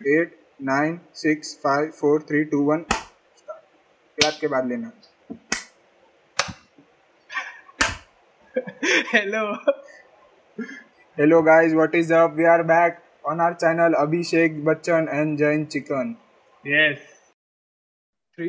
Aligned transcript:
Eight 0.00 0.36
nine 0.62 0.98
six 1.14 1.54
five 1.62 1.90
four 2.00 2.22
three 2.28 2.44
two 2.46 2.60
one 2.64 2.84
clap 2.90 4.34
के 4.40 4.48
बाद 4.48 4.66
लेना। 4.68 4.90
Hello 9.14 9.42
hello 11.18 11.40
guys 11.42 11.72
what 11.72 11.94
is 11.94 12.12
up 12.14 12.34
we 12.36 12.44
are 12.52 12.62
back 12.72 12.98
on 13.26 13.40
our 13.40 13.54
channel 13.54 13.94
Abhishek 13.98 14.64
Bachchan 14.64 15.08
and 15.12 15.36
Jain 15.38 15.64
chicken 15.74 16.14
yes 16.64 16.98
three 18.38 18.48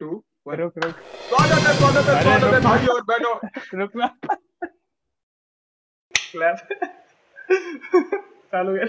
two 0.00 0.22
one 0.48 0.56
रुक 0.56 0.78
रुक 0.84 0.94
स्वागत 1.28 1.66
है 1.66 1.72
स्वागत 1.78 2.08
है 2.08 2.22
स्वागत 2.22 2.54
है 2.54 2.60
भाई 2.60 2.86
और 2.94 3.02
बहनों। 3.10 3.34
रुक 3.80 3.96
ना। 3.96 4.06
क्लैप 6.14 6.56
चालू 8.52 8.76
कर। 8.76 8.88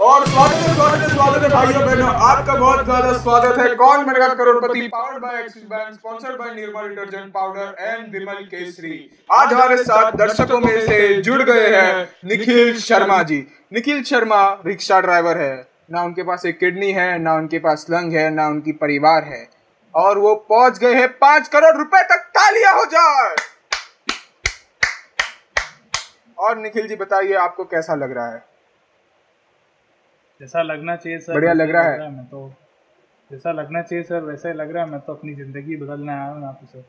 और 0.00 0.26
स्वागत 0.26 0.54
है 0.54 0.74
स्वागत 0.74 1.00
है 1.00 1.08
स्वागत 1.08 1.42
है 1.42 1.48
भाइयों, 1.48 1.80
बहनों। 1.80 2.08
आपका 2.22 2.54
बहुत 2.54 2.84
ज़्यादा 2.84 3.12
स्वागत 3.14 3.58
है। 3.58 3.74
Kaun 3.74 4.04
Banega 4.04 4.26
Crorepati? 4.30 4.80
Powered 4.88 5.22
by 5.22 5.38
Axis 5.40 5.62
Bank 5.64 5.92
sponsored 5.92 6.38
by 6.38 6.54
Nirmal 6.54 6.88
detergent 6.88 7.32
powder 7.32 7.76
and 7.80 8.12
Vimal 8.12 8.42
Kesari 8.44 8.98
आज 9.30 9.52
हमारे 9.52 9.76
साथ 9.78 10.12
दर्शकों 10.12 10.58
में 10.60 10.80
से 10.86 11.22
जुड़ 11.22 11.42
गए 11.42 11.66
हैं 11.66 12.08
निखिल 12.24 12.78
शर्मा 12.80 13.22
जी। 13.22 13.38
निखिल 13.72 14.02
शर्मा 14.02 14.42
रिक्शा 14.66 15.00
ड्राइवर 15.00 15.38
है। 15.38 15.56
ना 15.90 16.02
उनके 16.02 16.22
पास 16.22 16.44
एक 16.46 16.58
किडनी 16.58 16.90
है, 16.92 17.18
ना 17.18 17.34
उनके 17.34 17.58
पास 17.58 17.86
लंग 17.90 18.12
है, 18.12 18.28
ना 18.30 18.46
उनकी 18.48 18.72
परिवार 18.74 19.24
है। 19.24 19.46
और 19.94 20.18
वो 20.18 20.34
पहुँच 20.50 20.78
गए 20.78 20.94
हैं 20.94 21.08
पाँच 21.18 21.48
करोड़ 21.48 21.76
रुपए 21.76 22.02
तक 22.04 22.28
तालियाँ 22.34 22.74
हो 22.74 22.84
जाए। 22.90 23.34
और 26.38 26.58
निखिल 26.58 26.88
जी, 26.88 26.96
बताइए 26.96 27.34
आपको 27.36 27.64
कैसा 27.64 27.94
लग 27.94 28.14
रहा 28.16 28.26
है? 28.26 28.44
जैसा 30.40 30.62
लगना 30.62 30.96
चाहिए 30.96 31.18
सर 31.18 31.34
बढ़िया 31.34 31.52
वैसा 31.52 31.64
लग 31.64 31.70
रहा 31.70 31.82
है। 31.84 32.10
मैं 32.10 32.24
तो। 32.26 32.48
जैसा 33.30 33.52
लगना 33.52 33.82
चाहिए 33.82 34.02
सर 34.04 34.20
वैसा 34.22 34.48
ही 34.48 34.54
लग 34.54 34.70
रहा 34.74 34.84
है 34.84 34.90
मैं 34.90 35.00
तो 35.00 35.14
अपनी 35.14 35.34
ज़िंदगी 35.34 35.76
बदलने 35.76 36.12
आया 36.12 36.24
हूँ 36.24 36.40
यहाँ 36.40 36.52
पे 36.52 36.66
सर। 36.66 36.84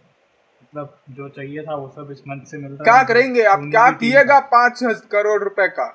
मतलब 0.63 0.97
जो 1.11 1.29
चाहिए 1.29 1.63
था 1.63 1.75
वो 1.75 1.87
सब 1.89 2.11
इस 2.11 2.21
मंथ 2.27 2.45
से 2.45 2.57
मिल 2.57 2.71
रहा 2.71 2.83
क्या 2.83 3.03
करेंगे? 3.03 3.43
आप 3.45 3.59
क्या 3.71 3.89
किएगा 3.93 4.39
पाँच 4.51 4.83
करोड़ 5.11 5.41
रुपए 5.43 5.67
का? 5.69 5.87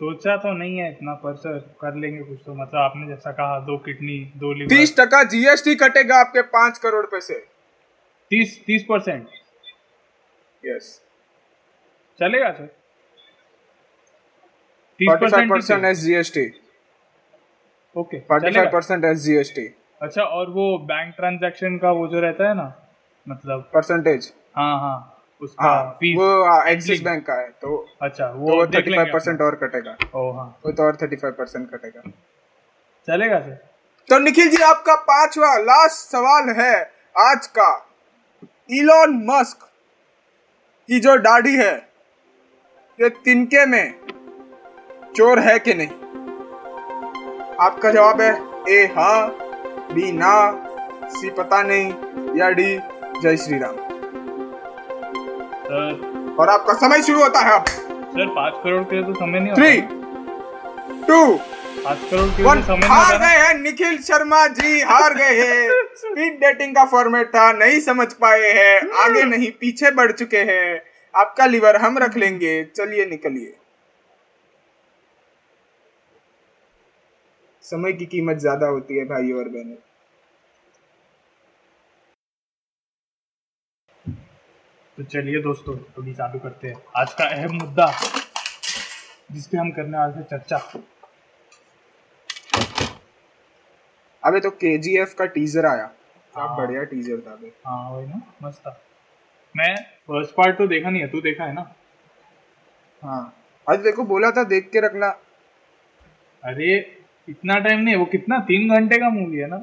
सोचा 0.00 0.36
तो 0.36 0.52
नहीं 0.52 0.78
है 0.78 0.90
इतना 0.90 1.14
पर 1.14 1.34
सर 1.36 1.58
कर 1.80 1.94
लेंगे 1.96 2.22
कुछ 2.22 2.38
तो। 2.46 2.54
मतलब 2.54 2.80
आपने 2.80 3.06
जैसा 3.06 3.32
कहा 3.32 3.58
दो 3.60 3.76
किडनी 3.78 4.18
दो 4.36 4.52
लिवर। 4.52 4.68
तीस 4.68 4.96
टका 4.98 5.22
जीएसटी 5.26 5.74
कटेगा 5.76 6.20
आपके 6.20 6.42
पाँच 6.50 6.78
करोड़ 6.78 7.00
रुपए 7.00 7.20
से 7.20 7.34
तीस 8.30 8.60
तीस 8.66 8.84
परसेंट। 8.88 9.28
यस 10.62 11.00
चलेगा 12.20 12.50
सर। 12.52 12.68
तीस 15.00 15.08
forty 15.08 15.26
five 15.26 15.48
percent 15.50 15.50
percent 15.50 15.84
S 15.84 15.98
GST 15.98 16.46
okay 17.96 18.18
forty 18.20 18.50
five 18.50 18.70
percent 18.72 19.04
S 19.04 19.18
GST 19.18 19.66
अच्छा 20.02 20.22
और 20.22 20.50
वो 20.50 20.66
बैंक 20.88 21.14
ट्रांजैक्शन 21.16 21.78
का 21.78 21.90
वो 21.92 22.06
जो 22.08 22.20
रहता 22.20 22.48
है 22.48 22.54
ना 22.56 22.72
मतलब 23.26 23.70
परसेंटेज 23.74 24.32
हाँ 24.56 24.78
हाँ 24.80 24.98
उसका 25.42 25.64
हाँ 25.64 25.82
वो 26.16 26.68
एक्सिस 26.68 27.02
बैंक 27.02 27.26
का 27.26 27.34
है 27.34 27.48
तो 27.62 27.76
अच्छा 28.02 28.26
तो 28.26 28.38
वो 28.38 28.56
वो 28.56 28.66
थर्टी 28.66 28.94
फाइव 28.96 29.12
परसेंट 29.12 29.40
और 29.40 29.54
कटेगा। 29.62 29.96
ओ 30.14 30.30
हाँ। 30.32 30.46
वो 30.66 30.72
तो 30.72 30.82
और 30.82 30.96
थर्टी 31.02 31.16
फाइव 31.16 31.34
परसेंट 31.38 31.70
कटेगा। 31.70 32.02
चलेगा 33.08 33.38
सर। 33.40 33.54
तो 34.08 34.18
निखिल 34.18 34.50
जी 34.50 34.62
आपका 34.62 34.94
पांचवा 35.08 35.56
लास्ट 35.60 36.10
सवाल 36.10 36.54
है 36.58 36.74
आज 37.16 37.46
का। 37.58 37.70
इलॉन 38.70 39.16
मस्क 39.30 39.68
की 40.88 41.00
जो 41.00 41.16
दाढ़ी 41.18 41.56
है 41.56 41.74
ये 42.98 43.08
तिनके 43.24 43.64
में 43.66 43.99
चोर 45.20 45.38
है 45.38 45.58
कि 45.58 45.72
नहीं? 45.74 45.88
आपका 47.60 47.90
जवाब 47.90 48.20
है 48.20 48.30
ए 48.70 48.84
हाँ 48.92 49.16
बी 49.92 50.12
ना 50.12 50.30
सी 51.14 51.30
पता 51.30 51.60
नहीं 51.62 52.38
या 52.38 52.48
डी 52.50 52.68
जय 53.22 53.36
श्री 53.36 53.58
राम 53.58 53.74
सर। 55.66 56.36
और 56.38 56.48
आपका 56.48 56.74
समय 56.76 57.02
शुरू 57.02 57.22
होता 57.22 57.40
है 57.40 57.58
अब। 57.58 57.66
सर 57.66 58.32
पाँच 58.36 58.54
करोड़ 58.64 58.82
के 58.84 59.02
तो 59.02 59.14
समय 59.14 59.40
नहीं 59.40 59.54
थ्री 59.54 59.80
टू 61.06 61.20
पाँच 61.84 62.08
करोड़ 62.10 62.28
के 62.30 62.42
वन 62.42 62.60
तो 62.60 62.66
समय 62.66 62.88
हार 62.88 63.18
गए 63.18 63.36
हैं 63.44 63.54
निखिल 63.60 64.02
शर्मा 64.02 64.46
जी 64.56 64.80
हार 64.86 65.14
गए 65.14 65.38
हैं। 65.42 65.68
स्पीड 65.96 66.40
डेटिंग 66.40 66.74
का 66.74 66.84
फॉर्मेट 66.96 67.28
था 67.36 67.50
नहीं 67.52 67.80
समझ 67.82 68.12
पाए 68.22 68.52
हैं 68.52 68.76
आगे 69.04 69.24
नहीं 69.36 69.50
पीछे 69.60 69.90
बढ़ 69.92 70.12
चुके 70.12 70.50
हैं। 70.52 70.82
आपका 71.14 71.46
लीवर 71.46 71.76
हम 71.76 71.98
रख 71.98 72.16
लेंगे। 72.16 72.62
चलिए 72.76 73.06
निकलिए। 73.06 73.56
समय 77.70 77.92
की 77.92 78.06
कीमत 78.06 78.36
ज़्यादा 78.38 78.66
होती 78.68 78.96
है 78.98 79.04
भाई 79.06 79.32
और 79.32 79.48
बहनों। 79.48 79.76
तो 84.98 85.04
चलिए 85.04 85.40
दोस्तों 85.42 85.76
अभी 85.98 86.14
चालू 86.14 86.38
करते 86.38 86.68
हैं। 86.68 86.82
आज 86.96 87.12
का 87.14 87.24
अहम 87.26 87.54
मुद्दा 87.54 87.86
जिस 89.30 89.46
पे 89.46 89.58
हम 89.58 89.70
करने 89.70 89.98
वाले 89.98 90.20
थे 90.20 90.24
चर्चा। 90.28 90.56
अबे 94.22 94.40
तो 94.40 94.50
केजीएफ 94.52 95.14
का 95.18 95.24
टीजर 95.28 95.66
आया। 95.66 95.86
क्या 96.34 96.44
हाँ। 96.44 96.56
बढ़िया 96.56 96.82
टीजर 96.84 97.20
था 97.20 97.34
बे 97.36 97.52
हाँ 97.66 97.90
वही 97.90 98.06
ना 98.06 98.20
मस्त 98.42 98.60
था। 98.60 98.80
मैं 99.54 99.74
फ़र्स्ट 100.08 100.34
पार्ट 100.34 100.58
तो 100.58 100.66
देखा 100.66 100.90
नहीं 100.90 101.02
है 101.02 101.08
तू 101.08 101.20
देखा 101.20 101.44
है 101.44 101.52
ना? 101.52 101.74
हाँ। 103.02 103.34
आज 103.66 103.78
देखो 103.80 104.04
बोला 104.04 104.30
था 104.30 104.44
देख 104.46 104.70
के 104.72 104.80
रखना। 104.80 105.08
अरे 106.42 106.78
इतना 107.28 107.58
टाइम 107.58 107.80
नहीं 107.80 107.96
वो 107.96 108.04
कितना 108.04 108.38
तीन 108.38 108.68
घंटे 108.74 108.98
का 108.98 109.08
मूवी 109.10 109.36
है 109.36 109.46
ना? 109.46 109.58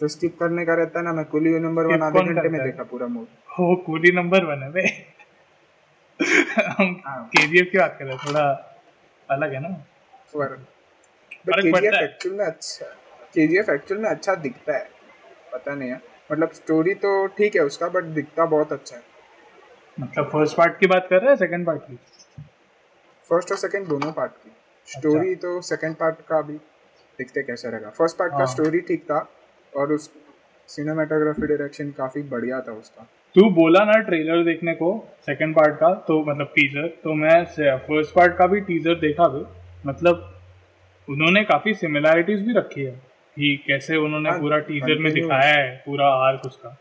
तो 0.00 0.08
स्किप 0.08 0.36
करने 0.38 0.64
का 0.64 0.74
रहता 0.74 0.98
है 0.98 1.04
ना 1.04 1.12
मैं 1.12 1.24
कुली 1.24 1.58
नंबर 1.58 1.86
वन 1.86 2.02
आधे 2.02 2.22
घंटे 2.22 2.48
में 2.48 2.60
देखा 2.62 2.82
पूरा 2.82 3.06
मूवी 3.06 3.60
वो 3.60 3.74
कूली 3.76 4.12
नंबर 4.12 4.44
वन 4.44 4.62
है 4.62 4.70
बे। 4.72 4.82
हम 6.78 7.00
हाँ। 7.06 7.22
केजीएफ 7.26 7.68
की 7.72 7.78
बात 7.78 7.96
कर 7.98 8.04
रहे 8.04 8.14
हैं 8.14 8.26
थोड़ा 8.28 8.42
अलग 9.30 9.52
है 9.54 9.60
ना? 9.60 9.68
फ़र्क 10.32 10.66
केजीएफ 11.62 11.94
एक्चुअल 11.94 12.34
में 12.36 12.44
अच्छा 12.46 12.86
केजीएफ 13.34 13.68
एक्चुअल 13.70 14.00
में 14.00 14.08
अच्छा 14.10 14.34
दिखता 14.34 14.76
है 14.76 14.88
पता 15.52 15.74
नहीं 15.74 15.90
है। 15.90 16.00
मतलब 16.32 16.52
स्टोरी 16.52 16.94
तो 16.94 17.26
ठीक 17.26 17.56
है 17.56 17.62
उसका 17.62 17.88
बट 17.88 18.04
दिखता 18.18 18.46
बहुत 18.46 18.72
अच्छा 18.72 18.96
है। 18.96 19.02
मतलब 20.00 20.30
फ़र्स्ट 20.30 20.56
पार्ट 20.56 20.78
की 20.78 20.86
बात 20.86 21.06
कर 21.10 21.20
रहे 21.20 21.30
हैं 21.30 21.36
सेकंड 21.36 21.66
पार्ट 21.66 21.82
की? 21.82 21.96
फ़र्स्ट 23.30 23.50
और 23.52 23.58
सेकंड 23.58 23.86
दोनों 23.86 24.12
पार्ट 24.12 24.32
की। 24.32 24.50
स्टोरी 24.88 25.34
तो 25.34 25.60
सेकंड 25.60 25.96
पार्ट 25.96 26.20
का 26.20 26.40
भी 26.42 26.54
देखते 27.18 27.42
कैसा 27.42 27.68
रहेगा। 27.68 27.90
फ़र्स्ट 27.90 28.16
पार्ट 28.16 28.32
का 28.32 28.38
हाँ। 28.38 28.46
स्टोरी 28.46 28.80
ठीक 28.80 29.02
था 29.02 29.28
और 29.72 29.92
उस 29.92 30.10
सिनेमाटोग्राफी 30.68 31.46
डायरेक्शन 31.46 31.90
काफ़ी 31.90 32.22
बढ़िया 32.22 32.60
था 32.60 32.72
उसका। 32.72 33.06
तू 33.34 33.50
बोला 33.50 33.84
ना 33.84 33.92
ट्रेलर 34.00 34.44
देखने 34.44 34.74
को 34.74 34.88
सेकंड 35.26 35.54
पार्ट 35.54 35.74
का 35.74 35.94
तो 35.94 36.24
मतलब 36.24 36.46
टीजर 36.46 36.86
तो 37.04 37.14
मैं 37.14 37.44
फ़र्स्ट 37.78 38.14
पार्ट 38.14 38.36
का 38.36 38.46
भी 38.46 38.60
टीजर 38.60 38.94
देखा 38.94 39.28
भी। 39.28 39.44
मतलब 39.86 40.26
उन्होंने 41.08 41.42
काफ़ी 41.44 41.74
सिमिलैरिटीज 41.74 42.40
भी 42.46 42.52
रखी 42.52 42.82
है 42.82 42.92
कि 43.36 43.56
कैसे 43.66 43.96
उन्होंने 43.96 44.30
हाँ, 44.30 44.38
पूरा 44.40 44.58
टीजर 44.58 44.98
में 44.98 45.12
दिखाया 45.12 45.54
है 45.54 45.82
पूरा 45.86 46.08
आर्क 46.26 46.46
उसका 46.46 46.76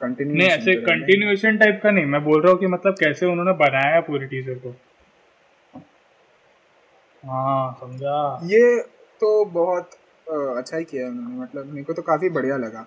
नहीं 0.00 0.48
ऐसे 0.48 0.74
कंटिन्यूएशन 0.74 1.56
टाइप 1.58 1.80
का 1.82 1.90
नहीं 1.90 2.04
मैं 2.04 2.24
बोल 2.24 2.42
रहा 2.42 2.52
हूँ 2.52 2.58
कि 2.60 2.66
मतलब 2.66 2.94
कैसे 3.00 3.26
उन्होंने 3.26 3.52
बनाया 3.52 3.94
है 3.94 4.00
पूरे 4.00 4.26
टीजर 4.26 4.54
को। 4.54 4.74
हाँ 7.22 7.76
समझा। 7.80 8.18
ये 8.44 8.78
तो 9.20 9.44
बहुत 9.54 9.90
अच्छा 10.58 10.76
ही 10.76 10.84
किया 10.84 11.06
उन्होंने 11.08 11.40
मतलब 11.42 11.66
मेरे 11.66 11.84
को 11.84 11.92
तो 11.92 12.02
काफ़ी 12.02 12.28
बढ़िया 12.30 12.56
लगा। 12.56 12.86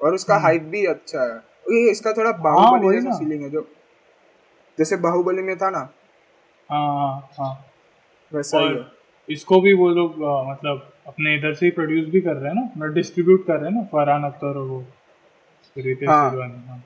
और 0.00 0.14
उसका 0.14 0.36
हाइप 0.38 0.62
भी 0.72 0.84
अच्छा 0.86 1.22
है। 1.22 1.36
ये 1.76 1.90
इसका 1.90 2.12
थोड़ा 2.12 2.32
बाहुबली 2.44 2.86
हम्म। 2.86 3.00
जैसा 3.00 3.18
फीलिंग 3.18 3.42
है 3.42 3.50
जो 3.50 3.66
जैसे 4.78 4.96
बाहुबली 5.06 5.42
में 5.42 5.56
था 5.58 5.70
ना। 5.70 5.78
हाँ 6.68 6.86
हाँ 6.98 7.28
हाँ। 7.38 7.52
वैसा 8.32 8.58
ही 8.58 8.68
है। 8.68 8.84
इसको 9.28 9.60
भी 9.60 9.72
वो 9.74 9.88
लोग 9.90 10.14
मतलब 10.50 10.90
अपने 11.06 11.34
इधर 11.36 11.54
से 11.54 11.66
ही 11.66 11.70
प्रोड्यूस 11.72 12.06
भी 12.12 12.20
कर 12.20 12.36
रहे 12.36 12.48
हैं 12.48 12.54
ना 12.54 12.62
मतलब 12.76 12.94
डिस्ट्रीब्यूट 12.94 13.46
कर 13.46 13.58
रहे 13.60 13.70
हैं 13.70 13.76
ना 13.76 13.82
फरहान 13.92 14.24
अख्तर 14.24 14.58
और 14.58 14.66
वो 14.68 14.84
रितेश 15.76 16.08
हाँ। 16.08 16.30
हाँ। 16.30 16.82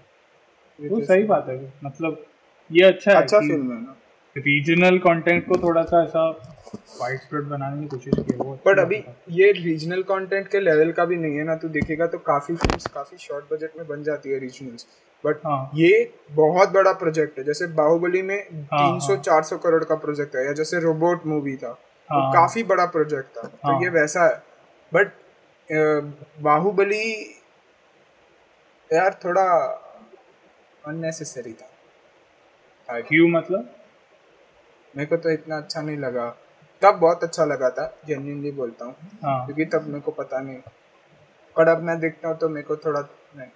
तो 0.79 1.05
सही 1.05 1.23
बात 1.25 1.49
है। 1.49 1.57
मतलब 1.85 2.25
ये 2.71 2.85
अच्छा 2.87 3.11
है 3.13 3.23
अच्छा 3.23 3.39
फ़िल्म 3.39 3.73
है 3.73 3.81
ना। 3.83 3.97
रीजनल 4.39 4.99
कंटेंट 4.99 5.49
को 5.49 5.57
थोड़ा 5.63 5.83
सा 5.83 6.03
ऐसा 6.03 6.31
वाइड 7.01 7.21
स्प्रेड 7.21 7.43
बनाने 7.43 7.81
की 7.83 7.87
कोशिश 7.87 8.15
की 8.19 8.37
वो 8.37 8.59
बट 8.67 8.79
अभी 8.79 9.05
ये 9.31 9.53
रीजनल 9.53 10.03
कंटेंट 10.03 10.49
के 10.49 10.61
लेवल 10.61 10.93
का 10.93 11.05
भी 11.05 11.17
नहीं 11.17 11.37
है 11.37 11.45
ना 11.45 11.57
तू 11.57 11.69
देखेगा 11.69 12.07
तो 12.07 12.19
काफ़ी 12.19 12.57
फिल्म्स 12.57 12.87
काफ़ी 12.87 13.19
शॉर्ट 13.19 13.45
बजट 13.53 13.71
में 13.79 13.87
बन 13.87 14.03
जाती 14.03 14.31
है 14.31 14.39
रीजनल्स 14.39 14.87
बट 15.27 15.37
हाँ। 15.47 15.71
ये 15.75 16.13
बहुत 16.31 16.69
बड़ा 16.69 16.93
प्रोजेक्ट 16.93 17.39
है 17.39 17.45
जैसे 17.45 17.67
बाहुबली 17.67 18.23
में 18.23 18.47
हाँ, 18.73 19.01
300 19.01 19.17
400 19.17 19.59
करोड़ 19.63 19.85
का 19.85 19.95
प्रोजेक्ट 19.95 20.37
है 20.37 20.47
या 20.47 20.53
जैसे 20.53 20.81
रोबोट 20.81 21.27
मूवी 21.27 21.57
था 21.57 21.79
हाँ। 22.11 22.33
काफ़ी 22.33 22.63
बड़ा 22.63 22.87
प्रोजेक्ट 22.87 23.37
था। 23.37 23.51
हाँ। 23.65 23.79
तो 23.79 23.85
ये 23.85 23.91
वैसा 23.91 24.27
है। 24.27 24.43
बट 24.95 25.13
बाहुबली 26.43 27.23
यार 28.93 29.21
थोड़ा 29.25 29.45
अननेसेसरी 30.87 31.53
था। 31.53 33.01
क्यों 33.01 33.29
मतलब? 33.29 33.77
मेरे 34.95 35.07
को 35.07 35.17
तो 35.17 35.31
इतना 35.31 35.57
अच्छा 35.57 35.81
नहीं 35.83 35.97
लगा। 35.99 36.29
तब 36.83 36.95
बहुत 36.95 37.25
अच्छा 37.25 37.45
लगा 37.45 37.71
था 37.71 37.87
जेन्यूनली 38.07 38.51
बोलता 38.53 38.85
हूँ। 38.85 38.95
हाँ। 39.25 39.45
क्योंकि 39.47 39.65
तब 39.67 39.87
मेरे 39.87 40.01
को 40.01 40.11
पता 40.13 40.41
नहीं। 40.41 40.57
पर 41.57 41.69
अब 41.69 41.83
मैं 41.83 41.99
देखता 42.01 42.29
हूँ 42.29 42.37
तो 42.39 42.49
मेरे 42.49 42.67
को 42.67 42.77
थोड़ा 42.77 43.01
नहीं। 43.01 43.49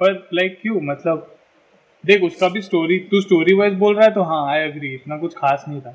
पर 0.00 0.28
लाइक 0.34 0.58
क्यों? 0.62 0.80
मतलब 0.82 1.28
देख 2.04 2.22
उसका 2.22 2.48
भी 2.48 2.62
स्टोरी 2.62 2.98
तू 3.10 3.20
स्टोरी 3.20 3.54
वाइज 3.54 3.74
बोल 3.78 3.94
रहा 3.96 4.04
है 4.04 4.14
तो 4.14 4.22
हाँ 4.22 4.46
आई 4.52 4.60
एग्री 4.60 4.94
इतना 4.94 5.16
कुछ 5.18 5.34
खास 5.34 5.64
नहीं 5.68 5.80
था। 5.80 5.94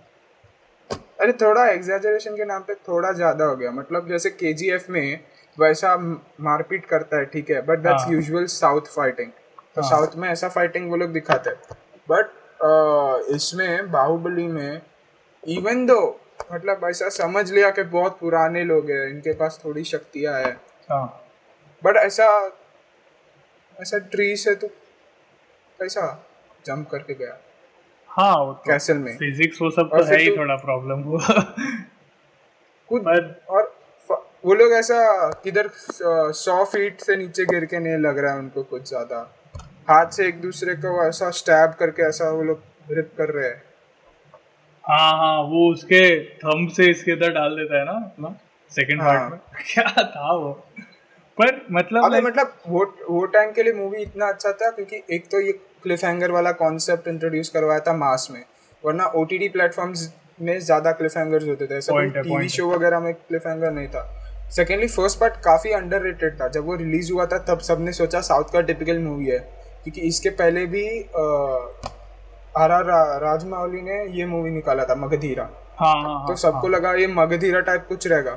अरे 1.22 1.34
थोड़ा 1.34 1.66
एग्जैजरेशन 1.68 2.36
के 2.38 2.46
नाम 2.46 2.62
पे 2.64 2.74
थोड़ा 2.88 3.12
ज़्यादा 3.12 3.46
हो 3.46 3.56
गया। 3.56 3.72
मतलब 3.72 4.08
जैसे 4.10 4.30
केजीएफ 4.32 4.90
में 4.90 5.20
वैसा 5.58 5.96
मारपीट 6.42 6.86
करता 6.86 7.18
है 7.18 7.26
ठीक 7.26 7.50
है? 7.50 7.62
बट 7.62 7.80
दैट्स 7.80 8.04
हाँ। 8.04 8.14
यूजुअल 8.14 8.46
साउथ 8.46 8.96
फाइटिंग 8.96 9.32
तो 9.76 9.82
हाँ। 9.82 9.90
साउथ 9.90 10.16
में 10.18 10.30
ऐसा 10.30 10.50
फाइटिंग 10.50 10.90
वो 10.90 10.98
लोग 10.98 11.14
दिखाते 11.14 11.50
हैं। 11.50 11.78
बट 12.10 12.32
इसमें 13.36 13.92
बाहुबली 13.92 14.48
में 14.48 14.82
इवन 15.44 15.86
दो 15.86 16.00
मतलब 16.54 16.82
ऐसा 16.90 17.10
समझ 17.10 17.52
लिया 17.52 17.70
कि 17.72 17.84
बहुत 17.84 18.18
पुराने 18.20 18.64
लोग 18.64 18.90
हैं 18.92 19.08
इनके 19.10 19.34
पास 19.34 19.60
थोड़ी 19.66 19.84
शक्तियाँ 19.84 20.34
है। 20.40 20.52
हाँ। 20.90 21.06
बट 21.84 21.98
ऐसा 21.98 22.28
ऐसा 23.82 23.98
ट्री 24.12 24.36
से 24.36 24.56
तो 24.56 24.68
कैसा 25.80 26.06
जंप 26.66 26.90
करके 26.90 27.14
गया? 27.14 27.38
हाँ 28.10 28.36
वो 28.36 28.54
तो 28.54 28.72
कैसल 28.72 28.98
में। 28.98 29.16
फिजिक्स 29.18 29.62
वो 29.62 29.70
सब 29.70 29.90
तो 29.94 30.04
है 30.04 30.18
ही 30.18 30.30
तो- 30.30 30.38
थोड़ा 30.38 30.56
प्रॉब्लम 30.56 31.02
हुआ 31.02 31.20
खुद 32.90 33.02
पर 33.02 33.42
और 33.50 33.76
वो 34.46 34.54
लोग 34.54 34.72
ऐसा 34.74 35.30
किधर 35.44 35.70
सौ 36.34 36.64
फीट 36.66 37.02
से 37.02 37.16
नीचे 37.16 37.46
गिर 37.46 37.66
के 37.66 37.80
नहीं 37.80 37.98
लग 37.98 38.18
रहा 38.18 38.34
है 38.34 38.40
उनको 38.40 38.64
कुछ 38.64 38.88
ज़्यादा। 38.90 39.20
हाथ 39.90 40.06
से 40.06 40.28
एक 40.28 40.42
दूसरे 40.42 40.76
को 40.76 41.08
ऐसा 41.08 41.30
स्टैब 41.32 41.72
करके 41.72 42.04
ऐसा 42.04 42.30
वो 42.30 42.44
लोग 42.44 42.62
रिप 42.92 43.12
कर 43.18 43.30
रहे 43.30 43.48
हैं। 43.48 43.64
हाँ 44.84 45.12
हाँ 45.18 45.42
वो 45.42 45.74
उसके 45.74 46.24
थंब 46.26 46.70
से 46.70 46.90
इसके 46.92 47.12
अंदर 47.12 47.32
डाल 47.32 47.56
देता 47.56 47.80
है 47.80 47.86
ना 47.86 47.92
अपना 47.92 48.36
सेकंड 48.72 49.02
हाँ। 49.02 49.14
पार्ट 49.14 49.32
में। 49.32 49.40
क्या 49.74 50.04
था 50.04 50.34
वो? 50.34 50.52
पर 51.38 51.66
मतलब 51.72 52.04
अबे 52.04 52.22
मतलब 52.22 52.54
वो 52.68 52.96
वो 53.10 53.26
टाइम 53.26 53.52
के 53.52 53.64
लिए 53.64 53.74
मूवी 53.74 54.02
इतना 54.02 54.28
अच्छा 54.28 54.52
था 54.52 54.70
क्योंकि 54.72 55.04
एक 55.12 55.26
तो 55.26 55.40
ये 55.40 55.52
क्लिफ 55.84 56.04
हैंगर 56.04 56.32
वाला 56.32 56.52
कॉन्सेप्ट 56.52 57.08
इंट्रोड्यूस 57.08 57.50
करवाया 57.50 57.80
था 57.80 57.94
मास 57.94 58.28
में 58.32 58.44
वरना 58.86 59.06
ओ 59.06 59.24
टी 59.24 59.50
प्लेटफॉर्म्स 59.50 60.14
में 60.42 60.60
ज़्यादा 60.60 60.92
क्लिफ 60.92 61.18
होते 61.18 61.68
थे। 61.68 61.78
ऐसा 61.78 62.22
टीवी 62.22 62.50
शो 62.50 62.70
वगैरह 62.70 63.00
में 63.00 63.14
क्लिफ 63.14 63.48
हैंगर 63.48 63.72
नहीं 63.72 63.88
था। 63.88 64.14
सेकेंडली 64.50 64.88
फ़र्स्ट 64.88 65.20
पार्ट 65.20 65.34
काफ़ी 65.34 65.72
अंडर 65.72 66.36
था। 66.42 66.48
जब 66.48 66.66
वो 66.66 66.76
रिलीज़ 66.76 67.14
हुआ 67.14 67.26
था 67.26 67.38
तब 67.38 67.60
सबने 67.60 67.92
सोचा 67.92 68.22
साउथ 68.22 68.44
का 68.44 68.62
टिपिकल 68.62 69.00
मूवी 69.00 69.26
है। 69.26 69.57
क्योंकि 69.88 70.02
इसके 70.02 70.30
पहले 70.30 70.66
भी 70.66 70.88
आर 72.62 72.72
आर 72.72 72.86
राजमौली 73.22 73.82
ने 73.82 74.00
ये 74.12 74.26
मूवी 74.26 74.50
निकाला 74.52 74.86
था 74.86 74.96
मगधीरा। 74.96 75.44
हाँ 75.80 75.94
हाँ 75.94 76.04
हाँ 76.04 76.28
तो 76.28 76.36
सबको 76.36 76.58
हाँ। 76.58 76.70
लगा 76.70 76.94
ये 76.94 77.08
मगधीरा 77.08 77.60
टाइप 77.60 77.86
कुछ 77.90 78.08
रहेगा। 78.08 78.32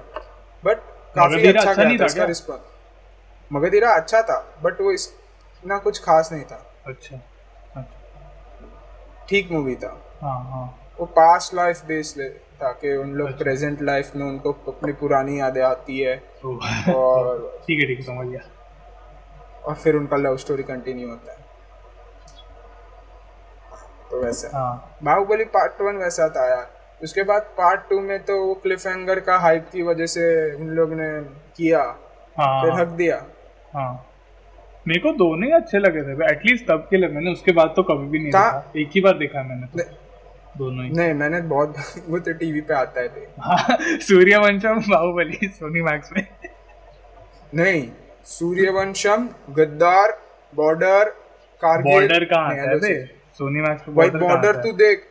बट 0.65 0.77
काफ़ी 1.15 1.47
अच्छा 1.47 1.61
अच्छा 1.61 1.83
नहीं 1.83 1.97
गया 1.97 1.99
था 1.99 2.03
था 2.03 2.07
इसका 2.07 2.25
रिस्पॉन्स 2.25 3.53
मगधीरा 3.53 3.95
अच्छा 3.95 4.21
था 4.23 4.39
बट 4.63 4.81
वो 4.81 4.93
इतना 4.93 5.79
कुछ 5.79 5.99
खास 5.99 6.33
नहीं 6.33 6.45
था। 6.45 6.63
अच्छा 6.87 7.17
अच्छा। 7.77 9.27
ठीक 9.29 9.53
मूवी 9.53 9.75
था। 9.75 9.97
हाँ 10.23 10.39
हाँ। 10.45 10.65
वो 11.01 11.07
पास्ट 11.07 11.55
लाइफ 11.55 11.85
बेस्ड 11.87 12.23
था 12.63 12.73
कि 12.73 12.97
उन 12.97 13.11
लोग 13.11 13.29
अच्छा। 13.29 13.45
प्रेजेंट 13.45 13.83
लाइफ 13.83 14.13
में 14.17 14.27
उनको 14.27 14.53
अपनी 14.69 14.93
पुरानी 14.93 15.41
यादें 15.41 15.63
आती 15.63 16.01
है। 16.01 16.17
और 16.45 17.61
ठीक 17.67 17.81
है 17.81 17.87
ठीक 17.87 17.99
है 17.99 18.05
समझ 18.05 18.27
गया। 18.27 18.41
और 19.65 19.75
फिर 19.75 19.95
उनका 19.95 20.17
लव 20.17 20.37
स्टोरी 20.37 20.63
कंटिन्यू 20.63 21.09
होता 21.09 21.33
है। 21.33 21.39
तो 24.11 24.23
वैसे। 24.23 24.49
हाँ। 24.49 24.99
बाहुबली 25.03 25.45
पार्ट 25.45 25.81
वन 25.81 25.97
वैसा 25.97 26.29
था 26.29 26.49
यार। 26.49 26.71
उसके 27.03 27.23
बाद 27.23 27.43
पार्ट 27.43 27.81
टू 27.91 28.01
में 28.01 28.23
तो 28.23 28.47
वो 28.47 28.55
क्लिफ 28.55 28.83
का 28.87 29.39
हाइप 29.39 29.69
की 29.73 29.83
वजह 29.83 30.07
से 30.07 30.55
उन 30.55 30.67
लोग 30.67 30.93
ने 30.93 31.21
किया 31.57 31.83
हाँ। 32.39 32.63
फिर 32.63 32.81
हक 32.81 32.89
दिया। 32.89 33.27
हाँ। 33.75 34.07
मेरे 34.89 35.01
को 35.01 35.13
दोनों 35.13 35.45
ही 35.45 35.53
अच्छे 35.53 35.79
लगे 35.79 36.03
थे 36.03 36.33
एटलीस्ट 36.33 36.65
तब 36.69 36.87
के 36.91 36.97
लिए 36.97 37.09
मैंने 37.09 37.33
उसके 37.33 37.53
बाद 37.53 37.73
तो 37.77 37.83
कभी 37.83 38.09
भी 38.09 38.19
नहीं 38.19 38.33
देखा। 38.33 38.73
एक 38.77 38.91
ही 38.95 39.01
बार 39.01 39.19
देखा 39.19 39.43
मैंने 39.43 39.67
तो। 39.67 39.91
दोनों 40.59 40.85
ही। 40.85 40.91
नहीं 40.91 41.15
मैंने 41.15 41.41
बहुत 41.41 41.75
वो 42.09 42.19
तो 42.19 42.33
टीवी 42.33 42.61
पे 42.61 42.75
आता 42.75 43.01
है। 43.01 43.07
हाँ 43.41 43.79
सूर्यवंशम 43.81 44.81
बाहुबली 44.81 45.49
सोनी 45.49 45.83
मैक्स 45.83 46.11
में। 46.13 46.27
नहीं। 47.55 47.91
सूर्यवंशम 48.31 49.29
गद्दार 49.51 50.19
बॉर्डर 50.55 51.09
कारगिल। 51.63 51.93
बॉर्डर 51.93 52.25
कहाँ 52.25 52.51
आता 52.51 52.87
है 52.87 53.05
सोनी 53.39 53.61
मैक्स 53.61 53.83
पे 53.83 53.93
भाई 53.93 54.11
बॉर्डर 54.11 54.57
तू 54.57 54.73
देख 54.73 55.07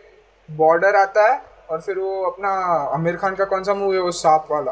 बॉर्डर 0.49 0.95
आता 0.95 1.27
है 1.31 1.41
और 1.69 1.81
फिर 1.81 1.97
वो 1.99 2.21
अपना 2.23 2.49
आमिर 2.93 3.15
खान 3.15 3.35
का 3.35 3.45
कौन 3.45 3.63
सा 3.63 3.73
मूवी 3.73 3.95
है 3.95 4.01
वो 4.01 4.11
सांप 4.11 4.47
वाला। 4.51 4.71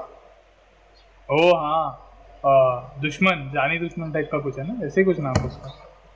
ओ 1.29 1.55
हाँ। 1.57 2.99
दुश्मन 3.01 3.51
जानी 3.53 3.79
दुश्मन 3.79 4.11
टाइप 4.11 4.29
का 4.31 4.39
कुछ 4.39 4.59
है 4.59 4.67
ना? 4.67 4.85
ऐसे 4.85 5.01
ही 5.01 5.05
कुछ 5.05 5.19
नाम 5.19 5.33
है 5.39 5.45
उसका। 5.47 5.69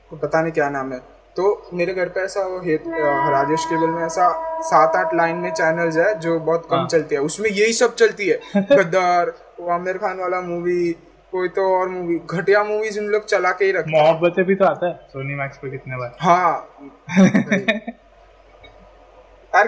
को 0.09 0.15
पता 0.17 0.41
नहीं 0.41 0.53
क्या 0.53 0.69
नाम 0.69 0.91
है। 0.93 0.99
तो 1.35 1.69
मेरे 1.73 1.93
घर 1.93 2.09
पे 2.09 2.19
ऐसा 2.19 2.41
वो 2.47 2.59
हेत 2.59 2.83
राजेश 2.87 3.65
केबल 3.65 3.89
में 3.89 4.03
ऐसा 4.05 4.31
सात 4.61 4.95
आठ 4.95 5.13
लाइन 5.15 5.35
में 5.35 5.51
चैनल्स 5.51 5.97
है 5.97 6.19
जो 6.19 6.39
बहुत 6.39 6.67
कम 6.71 6.77
हाँ। 6.77 6.87
चलती 6.87 7.15
है। 7.15 7.21
उसमें 7.21 7.49
यही 7.49 7.73
सब 7.73 7.95
चलती 7.95 8.27
है। 8.27 8.39
गद्दार 8.71 9.33
वो 9.59 9.69
आमिर 9.69 9.97
खान 9.97 10.19
वाला 10.19 10.41
मूवी 10.41 10.95
कोई 11.31 11.49
तो 11.49 11.79
और 11.79 11.89
मूवी 11.89 12.19
घटिया 12.29 12.63
मूवीज़ 12.63 12.99
उन 12.99 13.05
लोग 13.05 13.25
चला 13.25 13.51
के 13.51 13.65
ही 13.65 13.71
रखते 13.71 13.91
हैं। 13.91 14.03
मोहब्बतें 14.03 14.43
भी 14.45 14.55
तो 14.55 14.65
आता 14.65 14.87
है 14.87 14.93
सोनी 15.07 15.35
मैक्स 15.35 15.57
पे 15.57 15.69
कितने 15.69 15.97
बार। 15.97 16.15
हाँ। 16.19 16.77
यार 19.55 19.67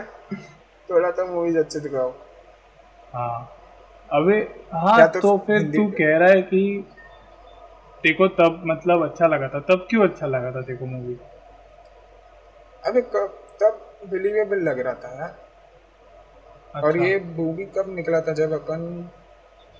थोड़ा 0.89 1.11
तो 1.11 1.25
मूवीज़ 1.25 1.57
अच्छे 1.57 1.79
दिखाओ। 1.79 2.09
हाँ। 3.13 3.37
अबे 4.11 4.37
हाँ 4.73 5.07
तो, 5.09 5.19
तो 5.19 5.37
फिर 5.37 5.61
तू 5.71 5.85
कह 5.91 6.17
रहा 6.17 6.29
है 6.29 6.41
कि 6.41 6.87
देखो 8.03 8.27
तब 8.27 8.63
मतलब 8.65 9.03
अच्छा 9.03 9.27
लगा 9.27 9.47
था। 9.47 9.59
तब 9.59 9.87
क्यों 9.89 10.07
अच्छा 10.07 10.27
लगा 10.27 10.51
था 10.51 10.61
देखो 10.61 10.85
मूवी 10.85 11.17
अबे 12.83 13.01
कब 13.01 13.39
तब 13.63 14.07
बिलीवेबल 14.11 14.59
लग 14.59 14.79
रहा 14.79 14.93
था 14.93 15.15
यार। 15.19 16.81
और 16.83 16.97
ये 16.97 17.19
मूवी 17.19 17.65
कब 17.65 17.95
निकला 17.95 18.21
था? 18.21 18.33
जब 18.33 18.51
अपन 18.51 19.09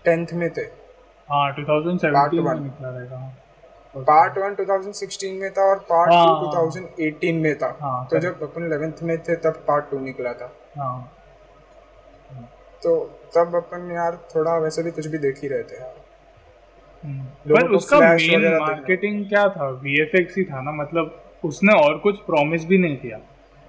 टेंथ 0.06 0.28
में 0.34 0.50
थे। 0.50 0.83
हाँ 1.34 1.56
2017 1.56 2.42
में 2.42 2.60
निकला 2.60 2.90
रहेगा 2.90 3.18
हाँ। 3.18 3.38
पार्ट 3.96 4.38
वन 4.38 4.56
2016 4.56 5.32
में 5.32 5.52
था 5.52 5.62
और 5.62 5.80
पार्ट 5.80 6.14
हाँ, 6.14 6.26
टू 6.26 6.46
हाँ। 6.46 6.70
2018 6.70 7.42
में 7.42 7.58
था। 7.58 7.78
हाँ, 7.82 8.08
तो 8.12 8.20
जब 8.20 8.44
अपन 8.44 8.70
11th 8.70 9.04
में 9.04 9.18
थे 9.18 9.36
तब 9.36 9.54
पार्ट 9.68 9.86
टू 9.92 10.00
निकला 10.00 10.34
था। 10.34 10.56
हाँ। 10.78 11.12
तो 12.84 13.20
तब 13.36 13.56
अपन 13.56 13.92
यार 13.92 14.28
थोड़ा 14.36 14.58
वैसे 14.58 14.84
भी 14.84 14.92
कुछ 14.92 15.08
भी 15.08 15.18
देख 15.18 15.40
ही 15.42 15.48
रहे 15.48 15.64
थे। 15.64 15.76
यार 15.76 15.96
हम्म। 17.04 17.56
पर 17.56 17.68
उसका 17.68 18.00
मेन 18.00 18.58
मार्केटिंग 18.58 19.30
क्या 19.30 19.50
था? 19.50 19.70
वीएफएक्स 19.70 20.38
ही 20.38 20.44
था 20.44 20.62
ना? 20.62 20.72
मतलब 20.72 21.24
उसने 21.46 21.74
और 21.74 21.98
कुछ 21.98 22.18
प्रॉमिस 22.18 22.66
भी 22.66 22.78
नहीं 22.78 22.98
किया 22.98 23.18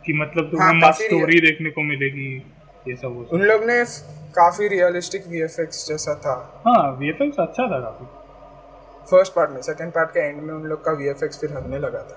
कि 0.07 0.13
मतलब 0.13 0.51
तुम्हें 0.51 0.69
हाँ, 0.69 0.89
मस्त 0.89 1.03
स्टोरी 1.03 1.41
देखने 1.41 1.71
को 1.71 1.83
मिलेगी। 1.83 2.53
ये 2.89 2.97
सब 2.97 3.15
वो 3.17 3.27
उन 3.33 3.43
लोग 3.43 3.65
ने 3.65 3.85
काफ़ी 4.35 4.69
रियलिस्टिक 4.69 5.27
वीएफएक्स 5.29 5.87
जैसा 5.89 6.15
था। 6.25 6.35
हाँ 6.67 6.91
वीएफएक्स 6.99 7.39
अच्छा 7.41 7.67
था 7.67 7.79
काफ़ी। 7.81 8.07
फ़र्स्ट 9.11 9.33
पार्ट 9.35 9.51
में 9.51 9.61
सेकंड 9.63 9.93
पार्ट 9.93 10.11
के 10.11 10.21
एंड 10.21 10.43
में 10.43 10.53
उन 10.55 10.63
लोग 10.63 10.85
का 10.85 10.93
वीएफएक्स 10.99 11.41
फिर 11.41 11.53
हगने 11.57 11.79
लगा 11.79 12.03
था। 12.03 12.17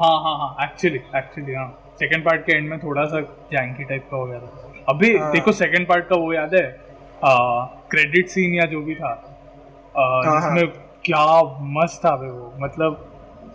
हाँ 0.00 0.16
हाँ 0.22 0.36
हाँ 0.38 0.64
एक्चुअली 0.64 1.00
एक्चुअली 1.16 1.54
हाँ। 1.54 1.68
सेकंड 1.98 2.24
पार्ट 2.24 2.44
के 2.46 2.52
एंड 2.52 2.68
में 2.70 2.78
थोड़ा 2.78 3.04
सा 3.04 3.20
जैंकी 3.52 3.84
टाइप 3.84 4.08
का 4.10 4.16
हो 4.16 4.26
गया 4.26 4.38
था। 4.38 4.72
अभी 4.88 5.16
हाँ। 5.16 5.30
देखो 5.32 5.52
सेकंड 5.54 5.88
पार्ट 5.88 6.08
का 6.08 6.16
वो 6.16 6.32
याद 6.32 6.54
है 6.54 6.66
क्रेडिट 7.90 8.28
सीन 8.28 8.54
या 8.54 8.64
जो 8.66 8.80
भी 8.82 8.94
था 8.94 9.08
आ, 9.08 10.04
हाँ, 10.24 10.40
जिसमें 10.40 10.72
क्या 11.04 11.26
मस्त 11.74 12.00
था 12.04 12.14
बे 12.16 12.30
वो। 12.30 12.52
मतलब 12.60 13.10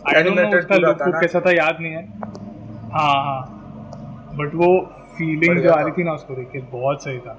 आई 0.07 0.23
डोंट 0.23 0.39
नो 0.39 0.57
उसका 0.57 0.75
लुक 0.75 1.01
कैसा 1.01 1.39
था 1.45 1.51
याद 1.51 1.77
नहीं 1.81 1.93
है। 1.93 2.03
हाँ 2.91 3.23
हाँ। 3.25 3.41
बट 4.37 4.55
वो 4.55 4.69
फीलिंग 5.19 5.59
जो 5.63 5.71
आ 5.71 5.81
रही 5.81 5.91
थी 5.91 6.03
ना 6.03 6.13
उसको 6.13 6.35
देख 6.35 6.47
के 6.51 6.59
बहुत 6.71 7.03
सही 7.03 7.19
था। 7.19 7.37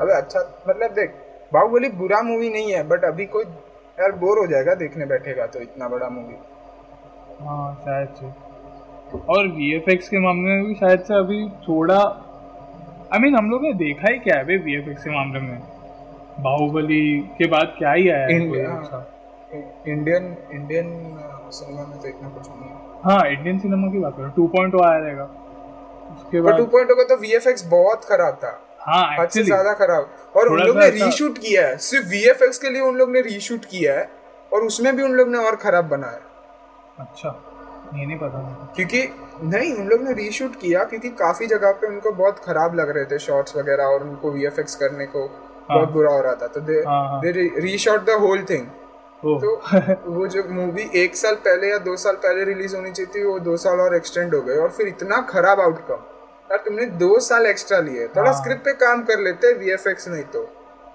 अबे 0.00 0.12
अच्छा 0.12 0.40
मतलब 0.68 0.90
देख 0.94 1.14
बाहुबली 1.52 1.88
बुरा 1.98 2.20
मूवी 2.22 2.48
नहीं 2.50 2.72
है 2.72 2.82
बट 2.88 3.04
अभी 3.04 3.26
कोई 3.34 3.44
यार 3.98 4.12
बोर 4.20 4.38
हो 4.38 4.46
जाएगा 4.46 4.74
देखने 4.76 5.06
बैठेगा 5.06 5.46
तो 5.46 5.60
इतना 5.60 5.88
बड़ा 5.88 6.08
मूवी 6.10 6.36
हाँ 7.40 7.74
शायद 7.84 8.08
से। 8.20 8.26
और 9.32 9.48
वीएफएक्स 9.48 10.08
के 10.08 10.18
मामले 10.20 10.50
में 10.52 10.64
भी 10.64 10.74
शायद 10.74 11.00
से 11.00 11.14
अभी 11.14 11.40
थोड़ा 11.68 11.98
आई 13.12 13.18
मीन 13.20 13.36
हम 13.36 13.50
लोग 13.50 13.62
ने 13.62 13.72
देखा 13.80 14.12
ही 14.12 14.18
क्या 14.18 14.36
है 14.36 14.44
बे 14.44 14.56
वीएफएक्स 14.64 15.04
के 15.04 15.10
मामले 15.10 15.40
में? 15.40 15.58
बाहुबली 16.40 17.04
के 17.38 17.46
बाद 17.48 17.74
क्या 17.78 17.92
ही 17.92 18.08
आया 18.10 18.26
इंडिया 18.28 19.04
इंडियन 19.86 20.24
इंडियन 20.52 20.86
सिनेमा 21.50 21.84
में 21.86 21.98
तो 22.00 22.08
इतना 22.08 22.28
कुछ 22.28 22.48
नहीं 22.48 22.70
है। 22.70 22.76
हाँ 23.04 23.22
इंडियन 23.28 23.58
सिनेमा 23.58 23.88
की 23.92 23.98
बात 23.98 24.16
करो 24.16 24.28
टू 24.36 24.46
पॉइंट 24.56 24.74
आया 24.82 24.98
रहेगा। 24.98 25.26
उसके 26.14 26.40
पर 26.40 26.52
बाद 26.52 26.60
2.0 26.60 26.96
का 26.96 27.04
तो 27.04 27.16
वीएफएक्स 27.16 27.64
बहुत 27.68 28.04
खराब 28.04 28.34
था। 28.34 28.60
हाँ 28.80 29.26
से 29.26 29.42
ज़्यादा 29.42 29.72
खराब। 29.74 30.10
और 30.36 30.48
उन 30.48 30.60
लोग 30.60 30.76
ने 30.78 30.88
रीशूट 30.90 31.38
किया 31.38 31.66
है। 31.66 31.76
सिर्फ़ 31.78 32.06
वीएफएक्स 32.08 32.58
के 32.58 32.70
लिए 32.70 32.80
उन 32.82 32.96
लोग 32.96 33.10
ने 33.10 33.20
रीशूट 33.22 33.64
किया 33.64 33.94
है 33.94 34.08
और 34.52 34.64
उसमें 34.64 34.94
भी 34.96 35.02
उन 35.02 35.12
लोग 35.12 35.28
ने 35.28 35.38
और 35.38 35.56
खराब 35.56 35.88
बनाया 35.88 36.20
अच्छा 37.00 37.28
ये 37.96 38.06
नहीं 38.06 38.18
पता 38.18 38.72
क्योंकि 38.76 39.02
नहीं 39.44 39.72
उन 39.74 39.86
लोग 39.88 40.02
ने 40.02 40.12
रीशूट 40.14 40.56
किया 40.60 40.84
क्योंकि 40.84 41.08
काफ़ी 41.18 41.46
जगह 41.46 41.72
पे 41.72 41.86
उनको 41.86 42.12
बहुत 42.12 42.38
खराब 42.44 42.74
लग 42.74 42.90
रहे 42.90 43.04
थे 43.04 43.18
शॉट्स 43.18 43.56
वगैरह 43.56 43.84
और 43.84 44.02
उनको 44.02 44.30
वीएफएक्स 44.30 44.74
करने 44.74 45.06
को 45.06 45.26
बहुत 45.68 45.90
बुरा 45.90 46.12
हो 46.12 46.20
रहा 46.20 46.34
था। 46.34 46.46
तो 46.46 46.60
दे 46.60 46.74
हाँ, 46.86 47.08
हाँ। 47.08 47.20
They 47.20 47.32
reshot 47.60 48.04
the 48.06 48.18
whole 48.20 48.44
thing 48.50 48.66
तो 49.24 50.10
वो 50.12 50.26
जो 50.26 50.42
मूवी 50.50 50.82
एक 50.96 51.16
साल 51.16 51.34
पहले 51.44 51.70
या 51.70 51.78
दो 51.84 51.96
साल 51.96 52.14
पहले 52.24 52.44
रिलीज़ 52.44 52.74
होनी 52.76 52.90
चाहिए 52.90 53.12
थी 53.14 53.24
वो 53.24 53.38
दो 53.40 53.56
साल 53.56 53.80
और 53.80 53.94
एक्सटेंड 53.96 54.34
हो 54.34 54.40
गए 54.42 54.56
और 54.56 54.70
फिर 54.70 54.88
इतना 54.88 55.20
खराब 55.30 55.60
आउटकम 55.60 56.02
यार 56.50 56.58
तुमने 56.64 56.86
दो 57.02 57.18
साल 57.20 57.46
एक्स्ट्रा 57.46 57.78
लिए। 57.80 58.06
थोड़ा 58.16 58.30
हाँ। 58.30 58.40
स्क्रिप्ट 58.40 58.64
पे 58.64 58.72
काम 58.82 59.02
कर 59.04 59.20
लेते 59.20 59.52
वीएफएक्स 59.58 60.08
नहीं 60.08 60.22
तो। 60.34 60.42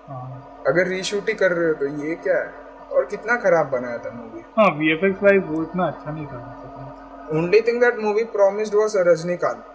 हाँ। 0.08 0.64
अगर 0.68 0.88
रीशूट 0.88 1.30
ही 1.30 1.34
कर 1.34 1.52
रहे 1.52 1.68
हो 1.68 1.74
तो 1.74 1.88
ये 2.06 2.16
क्या 2.24 2.38
है? 2.38 2.54
और 2.92 3.06
कितना 3.06 3.36
खराब 3.38 3.70
बनाया 3.72 3.98
था 3.98 4.12
मूवी 4.12 4.44
हाँ 4.58 4.70
वी 4.78 4.92
एफ़ 4.94 5.06
एक्स 5.06 5.24
वाइज 5.24 5.44
वो 5.48 5.62
इतना 5.64 5.88
अच्छा 5.88 6.12
नहीं 6.12 6.26
था। 6.28 7.38
Only 7.40 7.62
thing 7.62 7.82
that 7.82 8.00
movie 8.00 8.24
promised 8.38 8.76
was 8.76 8.94
Rajinikanth 9.08 9.66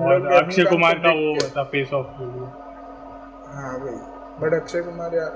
और 0.00 0.26
अक्षय 0.34 0.64
कुमार 0.64 0.98
का 0.98 1.12
वो 1.12 1.48
था 1.56 1.64
फेस 1.72 1.92
ऑफ़ 1.92 2.06
हाँ 3.54 3.76
वही। 3.78 3.96
बट 4.40 4.54
अक्षय 4.54 4.82
कुमार 4.82 5.14
यार 5.14 5.32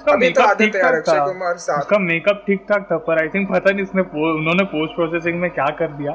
उसका 0.00 0.16
मेकअप 0.16 0.58
ठीक 0.58 0.72
ठाक 0.74 1.02
था। 1.08 1.24
उसका 1.78 1.98
मेकअप 1.98 2.42
ठीक 2.46 2.64
ठाक 2.68 2.86
था 2.90 2.96
पर 2.98 3.18
आई 3.22 3.28
थिंक 3.28 3.48
पता 3.50 3.70
नहीं 3.70 3.82
इसने 3.82 4.02
उन्होंने 4.02 4.64
पोस्ट 4.64 4.94
प्रोसेसिंग 4.94 5.40
में 5.40 5.50
क्या 5.50 5.66
कर 5.78 5.88
दिया 5.92 6.12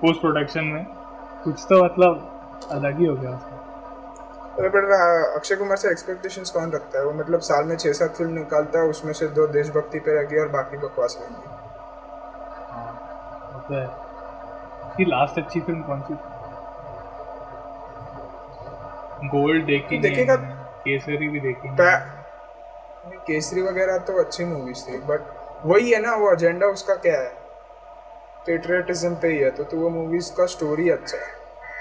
पोस्ट 0.00 0.20
प्रोडक्शन 0.20 0.64
में। 0.64 0.84
कुछ 1.44 1.64
तो 1.70 1.84
मतलब 1.84 2.68
अलग 2.70 2.98
ही 2.98 3.06
हो 3.06 3.14
गया 3.16 3.30
उसका। 3.30 3.62
अरे 4.58 4.68
बट 4.68 4.84
uh, 4.84 5.36
अक्षय 5.36 5.56
कुमार 5.56 5.76
से 5.76 5.90
एक्सपेक्टेशंस 5.90 6.50
कौन 6.50 6.70
रखता 6.72 6.98
है? 6.98 7.04
वो 7.04 7.12
मतलब 7.12 7.40
साल 7.40 7.64
में 7.64 7.76
छह 7.76 7.92
सात 7.92 8.14
फ़िल्म 8.16 8.32
निकालता 8.32 8.80
है 8.80 8.88
उसमें 8.88 9.12
से 9.12 9.26
दो 9.28 9.46
देशभक्ति 9.46 9.98
पे 9.98 10.14
रहेगी 10.14 10.38
और 10.38 10.48
बाकी 10.48 10.76
बकवास 10.76 11.18
रहेंगी। 11.20 11.48
हाँ 12.70 13.64
तो 13.68 13.74
है। 13.74 13.86
उसकी 14.88 15.04
लास्ट 15.04 15.38
अच्छी 15.38 15.60
फ़िल्म 15.60 15.82
कौन 15.82 16.00
सी 16.00 16.14
गोल्ड 19.28 19.64
देखी 19.66 19.98
देखेगा- 19.98 20.40
केसरी 20.84 21.28
भी 21.28 21.40
देखी 21.40 21.68
केसरी 23.26 23.62
वगैरह 23.62 23.98
तो 24.06 24.18
अच्छी 24.20 24.44
मूवीज़ 24.44 24.84
थी 24.86 24.98
बट 25.06 25.20
वही 25.66 25.90
है 25.92 26.00
ना 26.02 26.14
वो 26.14 26.32
एजेंडा 26.32 26.66
उसका 26.66 26.94
क्या 27.04 27.20
है 27.20 27.28
पेट्रियटिज्म 28.46 29.14
पे 29.14 29.28
ही 29.28 29.38
है 29.38 29.50
तो, 29.50 29.64
तो 29.64 29.76
वो 29.76 29.88
मूवीज़ 29.90 30.32
का 30.32 30.46
स्टोरी 30.46 30.88
अच्छा 30.90 31.16
है 31.16 31.34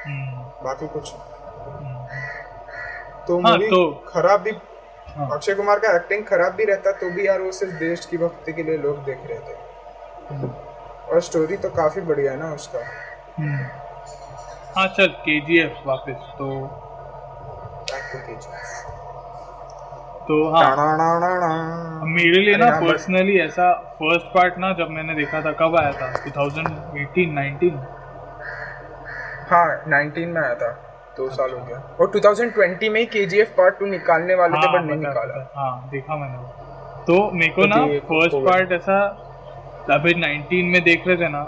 हम्म, 0.06 0.42
बाकी 0.64 0.88
कुछ। 0.88 1.14
हम्म, 1.14 2.06
तो 3.28 3.40
हाँ, 3.40 3.52
मूवी 3.52 3.70
तो- 3.70 4.12
खराब 4.14 4.42
भी 4.42 4.52
हाँ। 5.08 5.30
अक्षय 5.34 5.54
कुमार 5.54 5.80
का 5.80 5.96
एक्टिंग 5.96 6.26
खराब 6.26 6.54
भी 6.54 6.66
रहता 6.66 6.92
तो 6.92 7.10
भी 7.10 7.28
यार 7.28 7.42
वो 7.42 7.52
सिर्फ़ 7.52 7.74
देश 7.80 8.06
की 8.06 8.18
भक्ति 8.18 8.54
के 8.54 8.64
लिए 8.64 8.78
लोग 8.78 9.04
देख 9.06 9.20
रहे 9.28 9.40
थे 9.40 9.58
हम्म, 10.30 10.50
और 11.12 11.22
स्टोरी 11.22 11.58
तो 11.58 11.70
काफ़ी 11.70 12.02
बढ़िया 12.02 12.32
है 12.32 12.38
ना 12.40 12.54
उसका। 12.54 12.80
हाँ 14.78 14.88
चल 14.98 15.08
के 15.26 15.40
जी 15.42 15.60
एफ़ 15.62 15.88
वापस 15.88 16.34
तो. 16.38 16.50
तो 20.28 20.36
हाँ। 20.52 22.06
मेरे 22.06 22.40
लिए 22.42 22.56
ना 22.58 22.66
हाँ, 22.66 22.80
पर्सनली 22.82 23.38
ऐसा 23.40 23.72
फ़र्स्ट 24.00 24.26
पार्ट 24.34 24.58
ना 24.60 24.72
जब 24.80 24.90
मैंने 24.92 25.16
देखा 25.16 25.42
था 25.42 25.52
कब 25.60 25.76
आया 25.80 25.92
था? 25.92 26.08
2018 26.24 27.28
19 27.36 27.76
हाँ 29.52 29.68
19 29.88 30.26
में 30.28 30.42
आया 30.42 30.56
था 30.62 30.70
दो 31.18 31.30
साल 31.30 31.52
हो 31.52 31.60
गया। 31.66 31.78
और 32.00 32.12
2020 32.16 32.90
में 32.94 33.00
ही 33.00 33.06
KGF 33.16 33.52
पार्ट 33.58 33.78
टू 33.80 33.86
निकालने 33.86 34.36
वाले 34.36 34.54
थे 34.54 34.68
हाँ, 34.68 34.74
बट 34.74 34.90
नहीं 34.90 35.00
निकाला। 35.00 35.44
हाँ 35.56 35.90
देखा 35.92 36.16
मैंने। 36.16 36.38
तो 37.08 37.16
मेरे 37.32 37.52
को 37.54 37.62
तो 37.62 37.68
ना 37.68 37.78
फ़र्स्ट 38.10 38.36
पार्ट 38.48 38.72
ऐसा 38.72 38.98
अभी 39.92 40.14
19 40.22 40.72
में 40.72 40.82
देख 40.84 41.08
रहे 41.08 41.18
थे 41.18 41.30
ना 41.30 41.44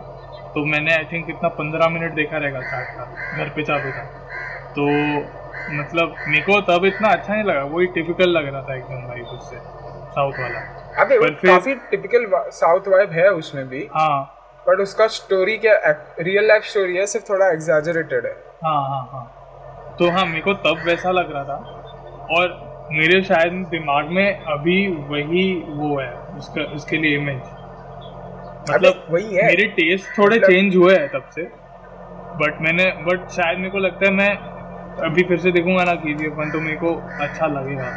तो 0.53 0.65
मैंने 0.65 0.93
आई 0.95 1.05
थिंक 1.11 1.25
कितना 1.25 1.49
15 1.57 1.89
मिनट 1.93 2.13
देखा 2.15 2.37
रहेगा 2.37 2.61
स्टार्ट 2.61 2.87
का 2.97 3.03
घर 3.37 3.49
पे 3.55 3.63
चालू 3.63 3.91
था। 3.91 4.03
तो 4.77 4.85
मतलब 5.71 6.15
मेरे 6.27 6.43
को 6.43 6.61
तब 6.61 6.85
इतना 6.85 7.07
अच्छा 7.07 7.33
नहीं 7.33 7.43
लगा 7.43 7.63
वही 7.63 7.85
टिपिकल 7.85 8.29
लग 8.29 8.53
रहा 8.53 8.61
था 8.61 8.75
एकदम 8.75 9.07
भाई 9.07 9.21
उससे 9.21 9.55
साउथ 10.11 10.33
वाला। 10.33 10.59
अबे 10.99 11.17
वो 11.17 11.27
काफ़ी 11.31 11.75
टिपिकल 11.75 12.49
साउथ 12.49 12.87
वाइब 12.87 13.11
है 13.11 13.29
उसमें 13.29 13.69
भी। 13.69 13.87
हाँ। 13.93 14.33
बट 14.67 14.79
उसका 14.79 15.07
स्टोरी 15.07 15.57
क्या 15.57 15.73
रियल 16.19 16.47
लाइफ 16.47 16.63
स्टोरी 16.63 16.97
है 16.97 17.05
सिर्फ़ 17.05 17.29
थोड़ा 17.29 17.47
एग्जैजरेटेड 17.47 18.25
है। 18.25 18.35
हाँ 18.63 18.89
हाँ 18.89 19.09
हाँ। 19.11 19.33
तो 19.99 20.09
हाँ 20.09 20.25
मेरे 20.25 20.41
को 20.41 20.53
तब 20.53 20.83
वैसा 20.85 21.11
लग 21.11 21.31
रहा 21.31 21.43
था। 21.43 21.55
और 22.31 22.67
मेरे 22.91 23.21
शायद 23.21 23.53
दिमाग 23.53 24.05
में 24.05 24.45
अभी 24.45 24.87
वही 24.87 25.63
वो 25.67 25.99
है 25.99 26.13
उसका 26.37 26.61
उसके 26.61 26.97
लिए 26.97 27.17
इमेज 27.17 27.41
मतलब 28.69 29.07
वही 29.09 29.35
है। 29.35 29.45
मेरे 29.45 29.67
टेस्ट 29.67 30.17
थोड़े 30.17 30.35
मतलब- 30.35 30.51
चेंज 30.51 30.75
हुए 30.75 30.95
हैं 30.95 31.07
तब 31.07 31.29
से। 31.35 31.41
बट 32.41 32.57
मैंने 32.61 32.85
बट 32.85 33.29
शायद 33.29 33.57
मेरे 33.57 33.69
को 33.69 33.77
लगता 33.77 34.05
है 34.05 34.11
मैं 34.11 34.56
अभी 34.99 35.23
फिर 35.23 35.39
से 35.39 35.51
देखूँगा 35.51 35.83
ना 35.83 35.93
के 35.95 36.13
जी 36.13 36.27
वन 36.27 36.51
तो 36.51 36.59
मेरे 36.59 36.75
को 36.75 36.93
अच्छा 37.23 37.47
लगेगा। 37.47 37.89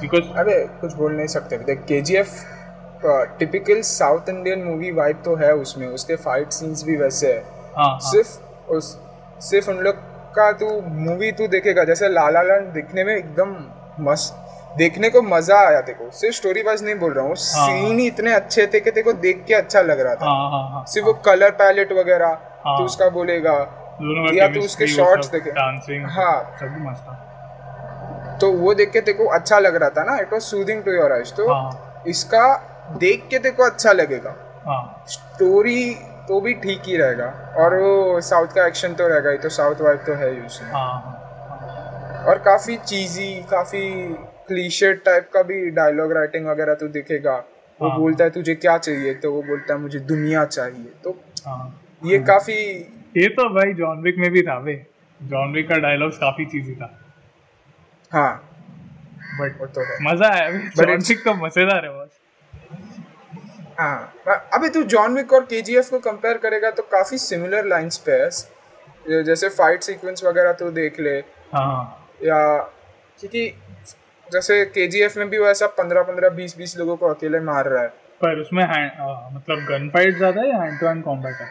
बिकॉज़ 0.00 0.32
अबे 0.38 0.58
कुछ 0.80 0.94
बोल 0.94 1.12
नहीं 1.16 1.26
सकते। 1.26 1.58
देख 1.58 1.84
KGF 1.88 2.30
typical 3.38 3.80
south 3.82 4.28
Indian 4.28 4.62
movie 4.62 4.90
vibe 4.92 5.22
तो 5.24 5.34
है 5.36 5.52
उसमें। 5.54 5.86
उसके 5.88 6.16
फाइट 6.16 6.50
सीन्स 6.52 6.82
भी 6.84 6.96
वैसे 6.96 7.32
है। 7.32 7.40
हाँ 7.76 7.88
हाँ। 7.88 7.98
सिर्फ़ 8.02 8.72
उस 8.72 8.96
सिर्फ़ 9.40 9.70
उन 9.70 9.78
लोग 9.78 9.94
का 10.34 10.50
तू 10.52 10.80
मूवी 11.00 11.30
तू 11.32 11.46
देखेगा। 11.48 11.84
जैसे 11.84 12.08
लाला 12.08 12.42
लैंड 12.42 12.72
दिखने 12.72 13.04
में 13.04 13.14
एकदम 13.16 13.56
मस्त 14.00 14.38
देखने 14.78 15.10
को 15.10 15.22
मज़ा 15.22 15.58
आया। 15.58 15.80
तेको 15.80 16.10
सिर्फ़ 16.10 16.36
स्टोरी 16.36 16.62
वाइज 16.62 16.82
नहीं 16.84 16.94
बोल 16.94 17.12
रहा 17.12 17.24
हूँ। 17.24 17.30
हाँ। 17.30 17.66
सीन 17.68 17.98
ही 17.98 18.06
इतने 18.06 18.32
अच्छे 18.32 18.66
थे 18.66 18.80
कि 18.80 18.90
तेको 18.90 19.12
देख 19.12 19.44
के 19.48 19.54
अच्छा 19.54 19.82
लग 19.82 20.00
रहा 20.00 20.14
था। 20.14 20.26
हाँ 20.26 20.50
हाँ 20.50 20.68
हाँ। 20.70 20.84
सिर्फ़ 20.86 21.06
हाँ, 21.06 21.14
वो 21.14 21.20
कलर 21.26 21.50
पैलेट 21.50 21.92
वगैरह 21.92 22.38
हाँ। 22.66 22.76
तू 22.78 22.84
उसका 22.84 23.08
बोलेगा। 23.10 23.58
दोनों 24.02 24.32
या 24.34 24.48
तो 24.48 24.60
उसके 24.60 24.86
सब, 24.86 25.20
देखे। 25.32 25.50
डांसिंग 25.50 26.06
हाँ। 26.06 26.56
सब 26.60 26.76
मस्त 26.80 27.02
था। 27.02 28.38
तो 28.40 28.52
वो 28.52 28.74
देख 28.74 28.90
के 28.90 29.00
तेको 29.00 29.26
अच्छा 29.26 29.58
लग 29.58 29.76
रहा 29.76 29.90
था 29.90 30.04
ना? 30.04 30.16
It 30.18 30.32
was 30.32 30.42
soothing 30.42 30.82
to 30.84 30.90
your 30.90 31.12
eyes 31.12 31.34
तो 31.34 31.52
हाँ। 31.52 32.02
इसका 32.06 32.44
देख 32.98 33.26
के 33.30 33.38
तेको 33.38 33.62
अच्छा 33.62 33.92
लगेगा। 33.92 34.34
हाँ। 34.66 35.04
स्टोरी 35.08 35.94
तो 36.28 36.40
भी 36.40 36.54
ठीक 36.54 36.82
ही 36.86 36.96
रहेगा। 36.96 37.54
और 37.56 37.74
वो 37.74 38.20
साउथ 38.20 38.46
का 38.46 38.66
एक्शन 38.66 38.94
तो 38.94 39.08
रहेगा 39.08 39.30
ही 39.30 39.38
तो 39.38 39.48
साउथ 39.48 39.74
वाइब 39.80 39.98
तो 39.98 40.14
है 40.14 40.34
ही 40.34 40.40
उसमें। 40.40 40.70
हाँ 40.70 40.92
हाँ। 40.92 42.24
और 42.28 42.38
काफ़ी 42.38 42.76
चीजी 42.76 43.46
काफ़ी 43.50 44.14
क्लीशे 44.48 44.92
टाइप 44.92 45.30
का 45.34 45.42
भी 45.42 45.70
डायलॉग 45.70 46.12
राइटिंग 46.12 46.46
वगैरह 46.46 46.74
तू 46.74 46.88
दिखेगा। 46.88 47.36
वो 47.80 47.88
हाँ। 47.88 47.98
बोलता 47.98 48.24
है 48.24 48.30
तुझे 48.30 48.54
क्या 48.54 48.78
चाहिए? 48.78 49.14
तो 49.14 49.32
वो 49.32 49.42
बोलता 49.42 49.74
है 49.74 49.80
मुझे 49.80 49.98
दुनिया 49.98 50.44
चाहिए। 50.44 50.92
तो 51.04 51.20
हाँ। 51.46 51.82
ये 52.04 52.18
काफ़ी 52.18 52.54
ये 53.14 53.28
तो 53.30 53.48
भाई 53.54 53.72
जॉन 53.74 54.02
विक 54.02 54.16
में 54.18 54.30
भी 54.30 54.42
था 54.42 54.56
वे। 54.58 54.74
जॉन 55.20 55.52
विक 55.52 55.68
का 55.68 55.76
डायलॉग्स 55.78 56.18
काफ़ी 56.18 56.44
चीजी 56.46 56.74
था। 56.74 56.88
हाँ। 58.12 58.32
बट 59.40 59.60
तो 59.74 59.84
मज़ा 60.02 60.28
आया 60.28 60.50
जॉन 60.50 60.96
विक 60.98 61.24
तो 61.24 61.34
मज़ेदार 61.36 61.84
है 61.84 61.90
बस। 61.92 62.18
हाँ। 63.78 64.40
अबे 64.54 64.68
तू 64.68 64.82
जॉन 64.84 65.14
विक 65.14 65.32
और 65.32 65.44
केजीएफ 65.44 65.90
को 65.90 65.98
कंपेयर 66.00 66.38
करेगा 66.38 66.70
तो 66.70 66.82
काफ़ी 66.92 67.18
सिमिलर 67.20 67.66
लाइंस 67.66 67.98
पे 68.06 68.12
है। 68.12 69.22
जैसे 69.24 69.48
फाइट 69.50 69.82
सीक्वेंस 69.82 70.24
वगैरह 70.24 70.52
तू 70.52 70.70
देख 70.72 71.00
ले। 71.00 71.16
हाँ 71.52 72.08
या 72.24 72.58
क्योंकि 73.20 73.48
जैसे 74.28 74.64
केजीएफ 74.66 75.16
में 75.16 75.28
भी 75.30 75.38
वो 75.38 75.46
ऐसा 75.46 75.66
पंद्रह 75.78 76.02
पंद्रह 76.02 76.28
बीस 76.30 76.56
बीस 76.58 76.76
लोगों 76.78 76.96
को 76.96 77.08
अकेले 77.08 77.40
मार 77.42 77.68
रहा 77.68 77.82
है। 77.82 77.88
पर 78.20 78.38
उसमें 78.40 78.62
आ, 78.64 79.28
मतलब 79.32 79.58
गन 79.68 79.88
फाइट 79.94 80.16
ज़्यादा 80.16 80.40
है 80.40 80.48
या 80.48 80.62
हैंड 80.62 80.78
टू 80.80 80.86
हैंड 80.86 81.02
कॉम्बैट 81.04 81.34
है? 81.34 81.50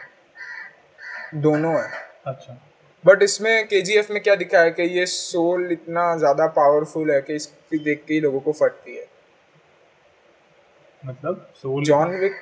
दोनों 1.32 1.72
है। 1.74 1.90
अच्छा। 2.26 2.58
बट 3.04 3.22
इसमें 3.22 3.66
केजीएफ 3.68 4.10
में 4.10 4.22
क्या 4.22 4.34
दिखा 4.34 4.60
है 4.60 4.70
कि 4.70 4.82
ये 4.98 5.06
सोल 5.06 5.72
इतना 5.72 6.16
ज़्यादा 6.16 6.46
पावरफुल 6.56 7.10
है 7.10 7.20
कि 7.22 7.34
इसकी 7.34 7.78
देख 7.78 8.04
के 8.08 8.14
ही 8.14 8.20
लोगों 8.20 8.40
को 8.40 8.52
फटती 8.52 8.96
है। 8.96 9.06
मतलब 11.02 11.46
सोल 11.62 11.84
जॉन 11.84 12.10
विक 12.16 12.34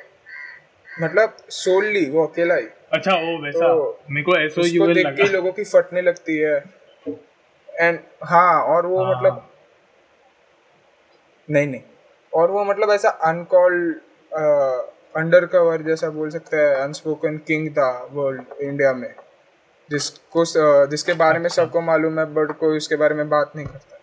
मतलब 0.89 1.37
सोलली 1.51 2.05
वो 2.11 2.27
अकेला 2.27 2.55
ही। 2.55 2.67
अच्छा 2.93 3.15
वो 3.15 3.39
वैसा। 3.43 3.69
तो 3.69 3.99
मेरे 4.11 4.25
को 4.25 4.33
ओ 4.33 4.47
उसको 4.47 4.67
यू 4.67 4.87
देख 4.87 5.07
के 5.07 5.23
लगा। 5.23 5.33
लोगों 5.33 5.53
की 5.53 5.65
फटने 5.65 6.03
लगती 6.03 6.37
है। 6.39 6.57
एंड 7.69 7.99
हाँ 8.25 8.63
और 8.65 8.87
वो 8.87 9.05
हाँ। 9.05 9.13
मतलब 9.13 9.47
नहीं 11.49 11.67
नहीं। 11.67 11.83
और 12.33 12.51
वो 12.51 12.65
मतलब 12.65 12.91
ऐसा 12.91 13.09
अनकॉल्ड 13.09 13.95
अंडर 15.17 15.47
कवर 15.47 15.83
जैसा 15.83 16.11
बोल 16.11 16.31
सकते 16.31 16.57
हैं 16.57 16.75
अनस्पोकन 16.75 17.37
किंग 17.37 17.71
था 17.71 18.09
वर्ल्ड 18.13 18.43
इंडिया 18.61 18.93
में। 18.93 19.15
जिसको 19.91 20.45
जिसके 20.87 21.13
बारे 21.13 21.39
में। 21.39 21.49
सबको 21.49 21.81
मालूम 21.81 22.19
है 22.19 22.25
बट 22.25 22.51
कोई 22.59 22.77
उसके 22.77 22.97
बारे 22.97 23.15
में 23.15 23.29
बात 23.29 23.53
नहीं 23.57 23.67
करता। 23.67 23.99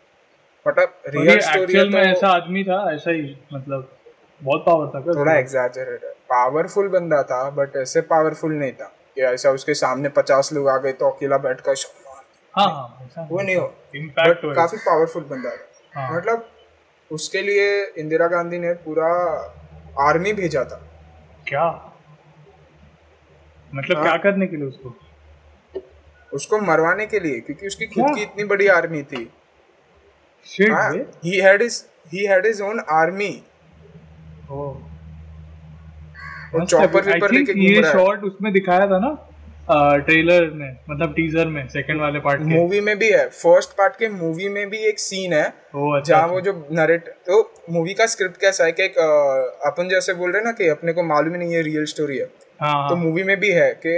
मतलब 0.68 0.94
रियल 1.08 1.40
स्टोरी 1.40 1.90
में 1.90 2.02
ऐसा 2.02 2.28
आदमी 2.28 2.64
था 2.64 2.94
ऐसा 2.94 3.12
ही 3.12 3.38
मतलब 3.54 3.90
बहुत 4.44 4.64
पावर 4.66 4.88
था 4.88 5.02
थोड़ा 5.14 5.34
एग्जैजरेट 5.34 6.06
पावरफुल 6.06 6.88
बंदा 6.88 7.24
था 7.24 7.50
बट 7.50 7.76
ऐसे 7.76 8.02
पावरफुल 8.02 8.54
नहीं 8.54 8.72
था 8.72 8.92
कि 9.16 9.22
ऐसा 9.22 9.52
उसके 9.52 9.74
सामने 9.74 10.10
पचास 10.10 10.54
लोग 10.54 10.70
आ 10.70 10.78
गए 10.78 10.92
तो 10.92 11.10
अकेला 11.10 11.38
बैठ 11.38 11.62
कर 11.62 11.76
हाँ 12.58 12.68
हाँ 12.68 13.28
वो 13.32 13.42
नहीं 13.42 13.56
हो। 13.56 13.68
बट 13.96 14.56
काफ़ी 14.56 14.78
पावरफुल 14.78 15.24
बंदा 15.24 15.50
था। 15.50 16.02
हाँ। 16.02 16.18
मतलब 16.18 16.50
उसके 17.12 17.42
लिए 17.42 17.86
इंदिरा 17.98 18.28
गांधी 18.28 18.60
ने 18.60 18.74
पूरा 18.74 19.08
आर्मी 20.00 20.34
भेजा 20.34 20.64
था। 20.64 20.87
क्या? 21.48 21.68
मतलब 23.72 23.98
हाँ। 23.98 24.06
क्या 24.06 24.18
करने 24.24 24.48
के 24.48 24.58
लिए 24.58 24.66
उसको? 24.66 24.96
उसको 26.32 26.60
मरवाने 26.62 27.06
के 27.06 27.20
लिए 27.20 27.40
क्योंकि 27.40 27.68
उसकी 27.68 27.86
खुद 27.86 28.16
की 28.16 28.22
इतनी 28.22 28.44
बड़ी 28.44 28.68
आर्मी 28.70 29.04
थी। 29.04 29.30
हाँ 30.72 30.92
had 30.92 31.62
his 31.62 31.86
he 32.14 32.26
had 32.26 32.46
his 32.46 32.62
own 32.62 32.80
army 32.92 33.30
वो 34.50 34.82
चॉपर 36.66 37.32
लेके 37.32 37.54
घूम 37.54 37.62
ये 37.62 37.82
रहा 37.82 37.92
है। 37.92 37.98
शॉट 37.98 38.24
उसमें 38.24 38.52
दिखाया 38.54 38.88
था 38.88 39.00
ना? 39.00 39.10
ट्रेलर 39.70 40.50
में 40.54 40.78
मतलब 40.90 41.14
टीजर 41.14 41.48
में 41.48 41.68
सेकंड 41.68 42.02
वाले 42.02 42.20
पार्ट 42.20 42.40
के। 42.40 42.46
मूवी 42.46 42.80
में 42.82 42.98
भी 43.00 43.10
है। 43.12 43.28
फ़र्स्ट 43.30 43.70
पार्ट 43.72 43.96
के 43.96 44.10
मूवी 44.10 44.50
में 44.50 44.70
भी 44.70 44.78
एक 44.90 45.00
सीन 45.00 45.34
है 45.34 45.44
अच्छा 45.44 46.02
जहाँ 46.04 46.28
वो 46.28 46.42
जो 46.42 46.54
नरेट 46.72 47.08
तो 47.28 47.42
मूवी 47.72 47.94
का 47.94 48.06
स्क्रिप्ट 48.06 48.40
कैसा 48.42 48.66
है 48.66 48.72
कि 48.72 48.84
एक 48.84 48.98
अपन 49.68 49.90
जैसे 49.90 50.14
बोल 50.14 50.32
रहे 50.32 50.44
ना 50.44 50.52
कि 50.52 50.68
अपने 50.68 50.94
को 50.94 51.04
मालूम 51.04 51.34
ही 51.34 51.40
नहीं 51.40 51.54
है 51.54 51.62
रियल 51.62 51.86
स्टोरी 51.86 52.18
है। 52.18 52.26
हाँ 52.62 52.90
तो 52.90 52.96
हाँ 52.96 53.04
मूवी 53.04 53.24
में 53.24 53.40
भी 53.40 53.52
है 53.52 53.70
कि 53.86 53.98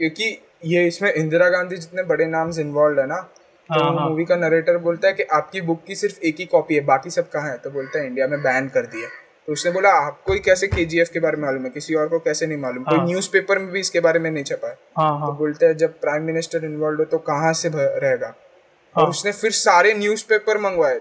क्योंकि 0.00 0.36
ये 0.64 0.86
इसमें 0.86 1.12
इंदिरा 1.12 1.48
गांधी 1.48 1.76
जितने 1.76 2.02
बड़े 2.02 2.26
नाम्स 2.26 2.58
इन्वॉल्व 2.58 3.00
है 3.00 3.06
ना 3.06 3.20
तो 3.68 3.80
हाँ, 3.80 3.92
हाँ। 3.94 4.08
मूवी 4.08 4.24
का 4.24 4.36
नरेटर 4.36 4.78
बोलता 4.78 5.08
है 5.08 5.14
कि 5.14 5.22
आपकी 5.32 5.60
बुक 5.60 5.84
की 5.86 5.94
सिर्फ़ 5.94 6.20
एक 6.20 6.36
ही 6.38 6.44
कॉपी 6.46 6.74
है 6.74 6.80
बाकी 6.84 7.10
सब 7.10 7.28
कहाँ 7.30 7.50
है? 7.50 7.56
तो 7.58 7.70
बोलता 7.70 7.98
है 7.98 8.06
इंडिया 8.06 8.26
में 8.26 8.40
बैन 8.42 8.68
कर 8.68 8.86
दिया 8.86 9.08
तो 9.50 9.54
उसने 9.54 9.70
बोला 9.72 9.90
आपको 9.92 10.32
ही 10.32 10.38
कैसे 10.38 10.66
केजीएफ 10.68 11.08
के 11.12 11.20
बारे 11.20 11.36
में 11.36 11.44
मालूम 11.44 11.64
है 11.64 11.70
किसी 11.70 11.94
और 11.94 12.08
को 12.08 12.18
कैसे 12.18 12.46
नहीं 12.46 12.58
मालूम 12.58 12.84
हाँ. 12.84 12.96
कोई। 12.96 13.06
न्यूज़पेपर 13.06 13.58
में 13.58 13.66
भी 13.68 13.80
इसके 13.80 14.00
बारे 14.00 14.18
में 14.18 14.30
नहीं 14.30 14.44
छपा 14.44 14.68
है 14.68 14.74
हाँ 14.98 15.10
तो 15.10 15.16
हाँ 15.18 15.36
बोलते 15.38 15.66
हैं 15.66 15.76
जब 15.76 15.98
प्राइम 16.00 16.22
मिनिस्टर 16.22 16.64
इन्वॉल्व 16.64 16.98
हो 16.98 17.04
तो 17.06 17.18
कहाँ 17.20 17.52
से 17.52 17.70
रहेगा 17.74 18.26
हाँ। 18.26 19.04
और 19.04 19.10
उसने 19.10 19.32
फिर 19.32 19.50
सारे 19.52 19.94
न्यूज़पेपर 19.94 20.58
मंगवाए 20.58 21.00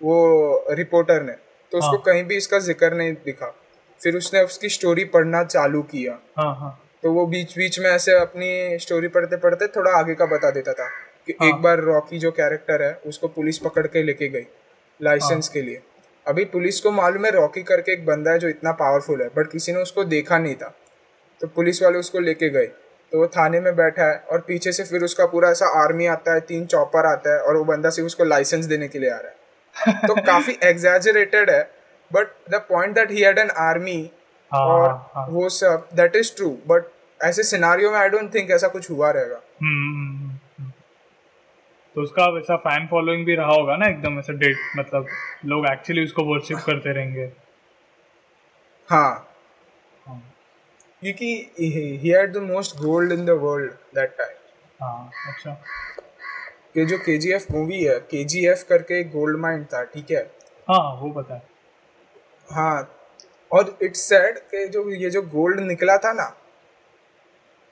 वो 0.00 0.66
रिपोर्टर 0.72 1.22
ने 1.22 1.32
तो 1.32 1.78
उसको 1.78 1.88
हाँ। 1.88 2.02
कहीं 2.02 2.24
भी 2.24 2.36
इसका 2.36 2.58
ज़िक्र 2.58 2.92
नहीं 2.94 3.14
दिखा 3.24 3.52
फिर 4.00 4.16
उसने 4.16 4.42
उसकी 4.42 4.68
स्टोरी 4.68 5.04
पढ़ना 5.16 5.42
चालू 5.46 5.82
किया 5.86 6.18
हाँ 6.38 6.54
हाँ 6.54 6.78
तो 7.02 7.12
वो 7.12 7.26
बीच 7.28 7.58
बीच 7.58 7.80
में 7.80 7.90
ऐसे 7.90 8.18
अपनी 8.18 8.78
स्टोरी 8.80 9.08
पढ़ते 9.08 9.36
पढ़ते 9.38 9.66
थोड़ा 9.76 9.98
आगे 9.98 10.14
का 10.14 10.26
बता 10.26 10.50
देता 10.50 10.72
था 10.74 10.90
कि 11.26 11.36
हाँ। 11.40 11.48
एक 11.48 11.62
बार 11.62 11.80
रॉकी 11.82 12.18
जो 12.18 12.30
कैरेक्टर 12.34 12.82
है 12.82 12.94
उसको 13.06 13.28
पुलिस 13.32 13.58
पकड़ 13.60 13.86
के 13.86 14.02
लेके 14.02 14.28
गई 14.28 14.46
लाइसेंस 15.00 15.44
हाँ। 15.44 15.52
के 15.52 15.62
लिए 15.62 15.82
अभी 16.26 16.44
पुलिस 16.44 16.80
को 16.80 16.90
मालूम 16.90 17.24
है 17.24 17.30
रॉकी 17.30 17.62
करके 17.62 17.92
एक 17.92 18.06
बंदा 18.06 18.30
है 18.30 18.38
जो 18.38 18.48
इतना 18.48 18.72
पावरफुल 18.72 19.22
है 19.22 19.28
बट 19.28 19.50
किसी 19.50 19.72
ने 19.72 19.78
उसको 19.78 20.04
देखा 20.04 20.38
नहीं 20.38 20.54
था। 20.54 20.74
तो 21.40 21.46
पुलिस 21.46 21.82
वाले 21.82 21.98
उसको 21.98 22.20
लेके 22.20 22.48
गए। 22.48 22.66
तो 23.12 23.18
वो 23.18 23.26
थाने 23.26 23.60
में 23.60 23.76
बैठा 23.76 24.04
है 24.04 24.16
और 24.32 24.40
पीछे 24.40 24.72
से 24.72 24.84
फिर 24.84 25.02
उसका 25.02 25.26
पूरा 25.26 25.50
ऐसा 25.50 25.66
आर्मी 25.82 26.06
आता 26.06 26.34
है 26.34 26.40
तीन 26.40 26.66
चॉपर 26.66 27.06
आता 27.06 27.34
है 27.34 27.40
और 27.40 27.56
वो 27.56 27.64
बंदा 27.64 27.90
सिर्फ़ 27.90 28.06
उसको 28.06 28.24
लाइसेंस 28.24 28.64
देने 28.64 28.88
के 28.88 28.98
लिए 28.98 29.10
आ 29.10 29.16
रहा 29.16 29.28
है। 29.28 30.08
तो 30.08 30.14
काफ़ी 30.26 30.58
एग्जैजरेटेड 30.62 31.50
है 31.50 31.62
but 32.10 32.28
the 32.50 32.54
point 32.54 32.94
that 32.94 33.10
he 33.10 33.22
had 33.22 33.38
an 33.38 33.50
army 33.50 34.10
और 34.52 34.90
हाँ 34.90 35.10
हाँ। 35.14 35.26
वो 35.26 35.48
सब 35.48 35.88
दैट 35.94 36.16
इज़ 36.16 36.34
ट्रू 36.36 36.48
बट 36.66 36.90
ऐसे 37.20 37.42
सिनारियो 37.42 37.90
में 37.90 37.98
आई 37.98 38.08
डोंट 38.08 38.34
थिंक 38.34 38.50
ऐसा 38.50 38.68
कुछ 38.68 38.90
हुआ 38.90 39.10
रहेगा। 39.10 39.40
हम्म, 39.62 39.92
हम्म, 39.92 40.18
हम्म। 40.20 40.38
तो 41.96 42.02
उसका 42.02 42.26
वैसा 42.26 42.56
फ़ैन 42.56 42.86
फॉलोइंग 42.86 43.24
भी 43.26 43.34
रहा 43.34 43.52
होगा 43.52 43.76
ना 43.76 43.86
एकदम 43.86 44.18
ऐसा 44.18 44.32
डेट 44.32 44.56
मतलब 44.78 45.06
लोग 45.44 45.66
एक्चुअली 45.66 46.04
उसको 46.04 46.22
वर्शिप 46.24 46.58
करते 46.58 46.92
रहेंगे। 46.92 47.24
हाँ। 48.88 49.12
हाँ। 50.06 50.22
क्योंकि 51.02 51.28
he 51.60 51.96
had 51.96 52.32
the 52.32 52.42
most 52.42 52.76
gold 52.76 53.12
in 53.12 53.24
the 53.26 53.30
world 53.30 53.70
that 53.94 54.10
time 54.18 54.36
हाँ 54.82 55.10
अच्छा। 55.28 55.50
ये 56.76 56.84
जो 56.84 56.98
के 56.98 57.16
जी 57.18 57.32
एफ़ 57.32 57.46
मूवी 57.52 57.82
है 57.82 57.98
के 58.00 58.24
जी 58.24 58.46
एफ़ 58.46 58.64
करके 58.68 59.00
एक 59.00 59.10
गोल्ड 59.10 59.38
माइन 59.38 59.64
था 59.64 59.82
ठीक 59.84 60.10
है? 60.10 60.22
हाँ 60.68 61.00
वो 61.00 61.10
पता 61.12 61.34
है। 61.34 61.42
हाँ 62.48 62.98
और 63.50 63.78
इट्स 63.82 64.00
सैड 64.00 64.38
कि 64.38 64.66
जो 64.68 64.88
ये 64.90 65.10
जो 65.10 65.22
गोल्ड 65.22 65.60
निकला 65.60 65.96
था 65.96 66.12
ना 66.12 66.28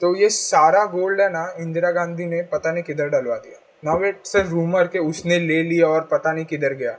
तो 0.00 0.14
ये 0.16 0.28
सारा 0.28 0.84
गोल्ड 0.86 1.20
है 1.20 1.28
ना 1.28 1.44
इंदिरा 1.58 1.90
गांधी 1.90 2.26
ने 2.26 2.42
पता 2.42 2.72
नहीं 2.72 2.84
किधर 2.84 3.08
डलवा 3.08 3.36
दिया। 3.36 3.58
नाउ 3.84 4.04
इट्स 4.04 4.36
अ 4.36 4.40
रूमर 4.48 4.86
के 4.92 4.98
उसने 5.10 5.38
ले 5.38 5.62
लिया 5.62 5.86
और 5.88 6.08
पता 6.12 6.32
नहीं 6.32 6.44
किधर 6.52 6.72
गया। 6.82 6.92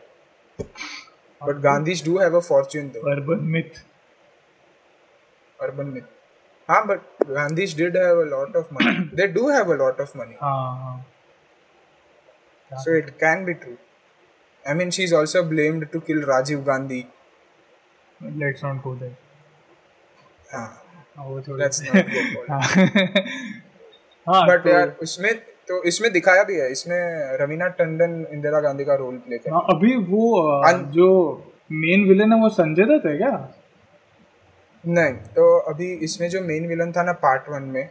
But 1.41 1.55
Gandhis 1.61 2.03
do 2.05 2.17
have 2.19 2.35
a 2.37 2.39
fortune 2.47 2.87
though 2.89 3.09
urban 3.11 3.39
myth 3.55 3.79
urban 5.59 5.87
myth 5.95 6.13
हाँ 6.69 6.85
but 6.87 6.99
Gandhis 7.29 7.75
did 7.77 7.97
have 7.97 8.21
a 8.21 8.25
lot 8.29 8.55
of 8.57 8.73
money 8.73 8.93
they 9.15 9.27
do 9.33 9.49
have 9.49 9.73
a 9.73 9.75
lot 9.77 9.99
of 10.01 10.17
money 10.17 10.35
हाँ 10.41 11.05
so 12.71 12.95
it 12.97 13.09
can 13.19 13.45
be 13.45 13.53
true 13.63 13.75
I 14.65 14.73
mean 14.73 14.89
she 14.91 15.03
is 15.03 15.15
also 15.15 15.43
blamed 15.49 15.85
to 15.91 15.99
kill 16.07 16.23
Rajiv 16.25 16.63
Gandhi 16.67 17.05
let's 18.21 18.63
not 18.63 18.81
go 18.83 18.95
there 18.95 19.15
हाँ। 20.51 21.25
वो 21.25 21.41
थोड़ा 21.41 21.63
let's 21.63 21.81
not 21.83 22.05
गो 22.13 22.45
हाँ 24.27 24.45
but 24.47 24.67
यार 24.67 24.95
उसमें 25.01 25.31
तो 25.67 25.81
इसमें 25.83 26.11
दिखाया 26.11 26.43
भी 26.43 26.55
है 26.55 26.71
इसमें 26.71 27.37
रवीना 27.37 27.67
टंडन 27.77 28.25
इंदिरा 28.33 28.59
गांधी 28.59 28.85
का 28.85 28.95
रोल 28.95 29.17
प्ले 29.17 29.37
कर 29.37 29.51
हाँ, 29.51 29.65
अभी 29.69 29.95
वो 29.95 30.61
जो 30.93 31.07
मेन 31.71 32.07
विलेन 32.07 32.33
है 32.33 32.39
वो 32.41 32.49
संजय 32.49 32.83
दत्त 32.85 33.05
है 33.05 33.17
क्या? 33.17 33.31
नहीं 34.83 35.13
तो 35.35 35.57
अभी 35.59 35.93
इसमें 36.03 36.29
जो 36.29 36.41
मेन 36.41 36.67
विलन 36.67 36.91
था 36.91 37.03
ना 37.03 37.13
पार्ट 37.21 37.49
वन 37.49 37.63
में 37.63 37.89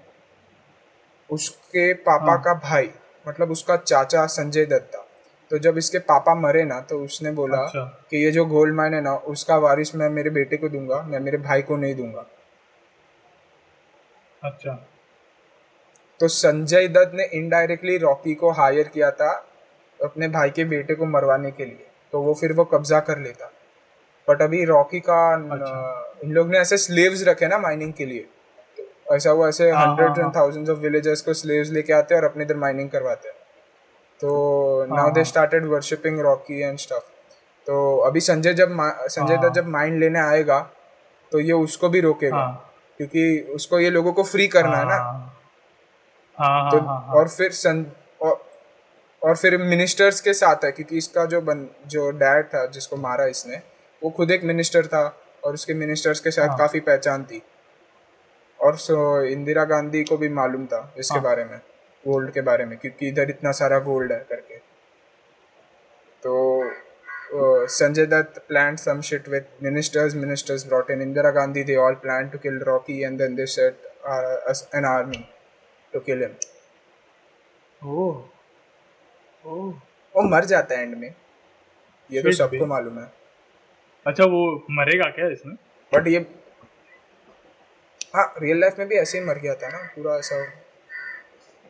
उसके 1.31 1.93
पापा 2.03 2.31
हाँ। 2.31 2.43
का 2.43 2.55
भाई 2.55 2.91
मतलब 3.29 3.51
उसका 3.51 3.77
चाचा 3.77 4.27
संजय 4.27 4.65
दत्त 4.65 4.91
था। 4.95 5.07
तो 5.51 5.59
जब 5.59 5.79
इसके 5.79 5.99
पापा 5.99 6.35
मरे 6.35 6.65
ना 6.65 6.81
तो 6.81 6.99
उसने 7.05 7.31
बोला 7.33 7.59
अच्छा। 7.59 7.85
कि 8.11 8.25
ये 8.25 8.31
जो 8.31 8.45
गोल्ड 8.47 8.75
माइन 8.75 8.95
है 8.95 9.01
ना 9.01 9.15
उसका 9.15 9.57
वारिस 9.57 9.95
मैं 9.95 10.09
मेरे 10.09 10.31
बेटे 10.31 10.57
को 10.57 10.69
दूँगा 10.69 11.03
मैं 11.03 11.21
मेरे 11.21 11.39
भाई 11.39 11.63
को 11.63 11.77
नहीं 11.77 11.95
दूँगा। 11.95 12.27
अच्छा। 14.43 14.73
तो 16.21 16.29
संजय 16.29 16.89
दत्त 16.89 17.13
ने 17.15 17.25
इनडायरेक्टली 17.35 17.97
रॉकी 17.99 18.35
को 18.35 18.51
हायर 18.51 18.89
किया 18.89 19.11
था 19.11 19.31
अपने 20.01 20.29
भाई 20.29 20.51
के 20.51 20.65
बेटे 20.65 20.95
को 20.95 21.07
मरवाने 21.07 21.51
के 21.51 21.65
लिए। 21.65 21.87
तो 22.13 22.21
वो 22.21 22.35
फिर 22.35 22.53
वो 22.53 22.65
कब्जा 22.65 23.01
कर 23.01 23.19
लेता। 23.19 23.51
बट 24.29 24.43
अभी 24.43 24.65
रॉकी 24.65 25.01
का 25.01 25.19
अच्छा। 25.35 26.19
इन 26.25 26.33
लोग 26.33 26.51
ने 26.51 26.59
ऐसे 26.59 26.77
स्लेव्स 26.77 27.25
रखे 27.29 27.47
ना 27.47 27.59
माइनिंग 27.59 27.93
के 27.93 28.07
लिए। 28.07 28.27
तो 28.79 29.15
ऐसा 29.17 29.33
वो 29.33 29.49
ऐसे 29.49 29.71
हाँ, 29.71 29.87
हंड्रेड 29.87 30.09
हाँ, 30.09 30.25
एंड 30.25 30.37
थाउजेंड्स 30.37 30.71
ऑफ़ 30.71 30.79
विलेजर्स 30.79 31.21
को 31.23 31.35
स्लेव्स 31.35 31.71
लेके 31.71 31.93
आते 31.93 32.15
हैं 32.15 32.23
और 32.23 32.29
अपने 32.29 32.45
इधर 32.45 32.57
माइनिंग 32.57 32.91
करवाते 32.91 33.29
हैं। 33.29 33.37
तो 34.21 34.87
नाउ 34.91 35.11
दे 35.11 35.21
हाँ। 35.21 35.25
Started 35.25 35.67
worshipping 35.67 36.21
Rocky 36.21 36.61
and 36.63 36.79
stuff 36.79 37.13
तो 37.67 37.97
अभी 37.99 38.21
संजय 38.21 38.55
जब 38.55 38.77
संजय 38.81 39.35
हाँ। 39.35 39.43
दत्त 39.45 39.55
जब 39.55 39.69
माइंड 39.69 39.99
लेने 40.01 40.19
आएगा 40.19 40.59
तो 41.33 41.41
ये 41.41 41.53
उसको 41.53 41.89
भी 41.89 42.01
रोकेगा। 42.01 42.37
हाँ। 42.37 42.71
क्योंकि 42.97 43.53
उसको 43.55 43.79
ये 43.81 43.91
लोगों 43.91 44.13
को 44.13 44.23
फ्री 44.23 44.47
करना 44.49 44.77
है 44.77 44.85
ना। 44.85 45.34
हाँ 46.39 46.63
हाँ 46.63 46.71
तो 46.71 46.79
हाँ 46.79 47.01
हाँ 47.01 47.15
और 47.15 47.29
फिर 47.29 47.51
सन 47.53 47.87
और, 48.23 48.45
और 49.23 49.37
फिर 49.37 49.59
मिनिस्टर्स 49.59 50.21
के 50.21 50.33
साथ 50.33 50.65
है 50.65 50.73
क्योंकि 50.73 50.99
इसका 50.99 51.25
जो 51.25 51.41
बन 51.41 51.69
जो 51.87 52.11
डैड 52.11 52.47
था 52.47 52.67
जिसको 52.67 52.97
मारा 52.97 53.27
इसने 53.27 53.63
वो 54.03 54.11
खुद 54.11 54.31
एक 54.31 54.45
मिनिस्टर 54.45 54.87
था 54.87 55.19
और 55.45 55.55
उसके 55.55 55.75
मिनिस्टर्स 55.75 56.21
के 56.21 56.31
साथ 56.31 56.49
हाँ। 56.49 56.59
काफ़ी 56.59 56.81
पहचान 56.81 57.25
थी 57.25 57.43
और 58.61 58.77
सो 58.77 59.23
इंदिरा 59.23 59.65
गांधी 59.65 60.05
को 60.05 60.17
भी 60.17 60.29
मालूम 60.29 60.67
था 60.67 60.95
इसके 60.99 61.15
हाँ। 61.15 61.23
बारे 61.23 61.45
में 61.45 61.59
गोल्ड 62.07 62.31
के 62.31 62.41
बारे 62.41 62.65
में 62.65 62.79
क्योंकि 62.79 63.09
इधर 63.09 63.31
इतना 63.31 63.53
सारा 63.53 63.79
गोल्ड 63.79 64.13
है 64.13 64.19
करके 64.19 64.57
तो 66.23 66.71
Sanjay 67.67 68.07
Dutt 68.07 68.45
plan 68.49 68.77
with 68.77 69.45
ministers 69.63 70.15
ministers 70.15 70.65
brought 70.65 70.91
in 70.91 71.01
indira 71.01 71.33
gandhi 71.33 71.63
they 71.63 71.77
all 71.77 71.95
planned 71.95 72.33
to 72.33 72.39
kill 72.39 72.59
rocky 72.61 73.03
and 73.03 73.19
then 73.19 73.35
they 73.35 73.47
set 73.47 73.75
uh, 74.09 74.51
us- 74.51 74.69
an 74.73 74.85
army 74.85 75.34
to 75.95 76.01
kill 76.07 76.23
him. 76.25 76.35
Oh 77.83 78.15
oh. 79.45 79.73
वो 80.15 80.23
मर 80.29 80.45
जाता 80.45 80.75
है 80.75 80.83
एंड 80.83 80.95
में। 80.99 81.15
ये 82.11 82.23
तो 82.23 82.33
सबको 82.33 82.67
मालूम 82.67 82.99
है। 82.99 83.13
अच्छा 84.07 84.25
वो 84.25 84.45
मरेगा 84.71 85.09
क्या 85.11 85.29
इसमें? 85.31 85.55
बट 85.93 86.07
ये 86.09 86.19
हाँ 88.15 88.35
रियल 88.43 88.61
लाइफ 88.61 88.79
में 88.79 88.89
भी 88.89 88.97
ऐसे 88.97 89.19
ही 89.19 89.25
मर 89.25 89.39
गया 89.39 89.55
था 89.55 89.69
ना 89.69 89.79
पूरा 89.95 90.17
ऐसा। 90.19 90.45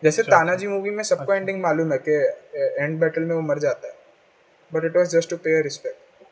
जैसे 0.02 0.22
अच्छा, 0.22 0.36
तानाजी 0.36 0.66
मूवी 0.66 0.90
में 0.90 1.02
सबको 1.02 1.22
अच्छा। 1.22 1.34
एंडिंग 1.34 1.60
मालूम 1.62 1.92
है 1.92 1.98
कि 2.08 2.14
एंड 2.82 2.98
बैटल 3.00 3.22
में 3.22 3.34
वो 3.34 3.40
मर 3.42 3.58
जाता 3.58 3.88
है। 3.88 3.94
But 4.70 4.84
it 4.84 4.96
was 4.96 5.08
just 5.08 5.30
to 5.30 5.36
pay 5.36 5.60
respect 5.62 6.24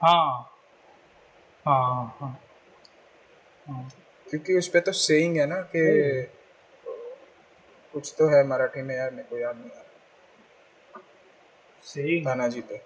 हाँ। 0.00 0.52
हाँ 1.66 1.82
हाँ 1.84 2.16
हाँ। 2.20 3.88
क्योंकि 4.30 4.54
उस 4.58 4.68
पे 4.68 4.80
तो 4.80 4.92
सेइंग 4.92 5.36
है 5.36 5.46
ना 5.46 5.60
कि 5.74 5.82
कुछ 7.96 8.14
तो 8.18 8.26
है 8.28 8.46
मराठी 8.46 8.82
में 8.82 8.94
यार 8.96 9.10
मेरे 9.10 9.28
को 9.30 9.38
याद 9.38 9.56
नहीं 9.56 9.70
आ 9.70 9.82
सही 11.84 12.20
तानाजी 12.24 12.60
पे 12.60 12.80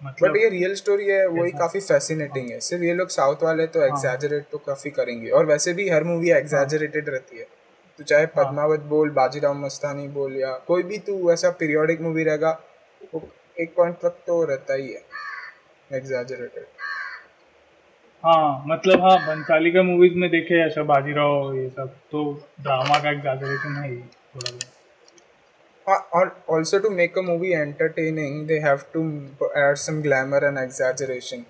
मतलब 0.00 0.30
बट 0.30 0.36
ये 0.36 0.48
रियल 0.48 0.74
स्टोरी 0.74 1.06
है 1.06 1.26
वही 1.28 1.50
काफ़ी 1.50 1.80
फैसिनेटिंग 1.80 2.50
है। 2.50 2.58
सिर्फ़ 2.60 2.84
ये 2.84 2.94
लोग 2.94 3.08
साउथ 3.08 3.42
वाले 3.42 3.66
तो 3.66 3.80
हाँ। 3.80 3.88
एग्जैजरेट 3.88 4.46
तो 4.52 4.58
काफ़ी 4.58 4.90
करेंगे। 4.90 5.30
और 5.30 5.46
वैसे 5.46 5.72
भी 5.72 5.88
हर 5.88 6.04
मूवी 6.04 6.30
एग्जैजरेटेड 6.30 7.08
रहती 7.08 7.38
है। 7.38 7.46
तो 7.98 8.04
चाहे 8.04 8.24
हाँ। 8.24 8.32
पद्मावत 8.36 8.80
बोल 8.90 9.10
बाजीराव 9.10 9.54
मस्तानी 9.54 10.08
बोल 10.08 10.36
या 10.36 10.52
कोई 10.66 10.82
भी 10.82 10.98
तू 10.98 11.32
ऐसा 11.32 11.50
पीरियोडिक 11.50 12.00
मूवी 12.00 12.24
रहेगा 12.24 12.50
वो 13.14 13.22
एक 13.60 13.74
पॉइंट 13.76 13.96
तक 13.96 14.16
तो 14.26 14.42
रहता 14.44 14.74
ही 14.74 14.92
है। 14.92 15.02
एग्जैजरेटेड 15.92 16.66
हाँ 18.24 18.64
मतलब 18.66 19.00
हाँ 19.00 19.16
बंसाली 19.18 19.70
का 19.72 19.82
मूवीज़ 19.82 20.14
में 20.14 20.28
देखे 20.30 20.60
ऐसा 20.64 20.82
बाजीराव 20.90 21.54
ये 21.54 21.68
सब 21.68 21.94
तो 22.10 22.20
ड्रामा 22.60 22.98
का 22.98 23.10
एग्जैजरेशन 23.10 23.74
है 23.76 23.88
ही 23.90 23.96
थोड़ा 23.96 24.50
हाँ, 25.86 25.96
और 26.14 26.26
also 26.52 26.78
to 26.78 26.90
make 26.90 27.18
a 27.18 27.22
movie 27.22 27.50
entertaining 27.52 28.46
they 28.48 28.58
have 28.66 28.82
to 28.92 29.02
add 29.58 29.76
some 29.76 30.00
glamour 30.02 30.44
and 30.44 30.58
exaggeration 30.58 31.44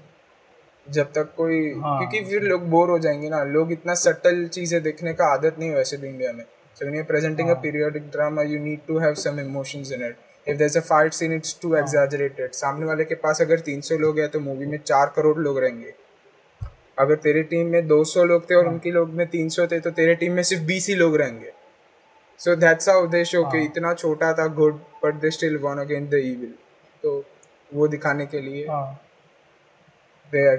जब 0.86 1.12
तक 1.12 1.34
कोई 1.36 1.58
हाँ, 1.72 1.98
क्योंकि 1.98 2.24
फिर 2.30 2.42
लोग 2.42 2.68
बोर 2.70 2.90
हो 2.90 2.98
जाएँगे 2.98 3.28
ना 3.30 3.42
लोग 3.44 3.72
इतना 3.72 3.94
सटल 3.94 4.46
चीज़ें 4.48 4.82
देखने 4.82 5.12
का 5.14 5.32
आदत 5.32 5.58
नहीं 5.58 5.70
वैसे 5.70 5.96
भी 5.96 6.08
इंडिया 6.08 6.32
में। 6.32 6.44
So 6.76 6.84
when 6.84 6.96
you 6.98 7.04
presenting 7.04 7.48
a 7.50 7.54
periodic 7.62 8.10
drama 8.10 8.42
you 8.42 8.60
need 8.60 8.86
to 8.88 8.98
have 8.98 9.14
some 9.24 9.40
emotions 9.40 9.92
in 9.92 10.04
it 10.06 10.16
if 10.46 10.56
there 10.56 10.70
is 10.70 10.78
a 10.78 10.82
fight 10.82 11.12
scene 11.12 11.32
it's 11.32 11.58
too 11.62 11.74
exaggerated 11.76 12.52
सामने 12.54 12.86
वाले 12.86 13.04
के 13.04 13.14
पास 13.24 13.40
अगर 13.40 13.60
300 13.68 13.98
लोग 14.00 14.18
हैं 14.20 14.28
तो 14.28 14.40
मूवी 14.40 14.66
में 14.66 14.78
4 14.84 15.12
करोड़ 15.16 15.38
लोग 15.38 15.58
रहेंगे। 15.60 15.94
अगर 16.98 17.14
तेरी 17.14 17.42
टीम 17.42 17.66
में 17.66 17.86
200 17.86 18.24
लोग 18.24 18.50
थे 18.50 18.54
और 18.54 18.64
हाँ। 18.64 18.72
उनकी 18.72 18.90
लोग 18.90 19.10
में 19.10 19.26
300 19.26 19.66
थे 19.66 19.80
तो 19.80 19.90
तेरे 19.90 20.14
टीम 20.14 20.32
में 20.32 20.42
सिर्फ़ 20.42 20.62
20 20.62 20.88
ही 20.88 20.94
लोग 20.94 21.16
रहेंगे। 21.16 21.52
So 22.38 22.56
that's 22.56 22.88
how 22.88 23.06
they 23.06 23.24
show 23.24 23.44
कि 23.44 23.58
हाँ। 23.58 23.66
इतना 23.66 23.94
छोटा 23.94 24.32
था 24.32 24.46
good 24.46 24.74
but 24.74 25.14
they 25.14 25.30
still 25.30 25.56
won 25.56 25.78
against 25.78 26.10
the 26.10 26.14
evil 26.14 26.54
तो 27.02 27.24
वो 27.74 27.88
दिखाने 27.88 28.26
के 28.26 28.40
लिए 28.40 28.68
हाँ। 28.68 29.06
दे 30.32 30.56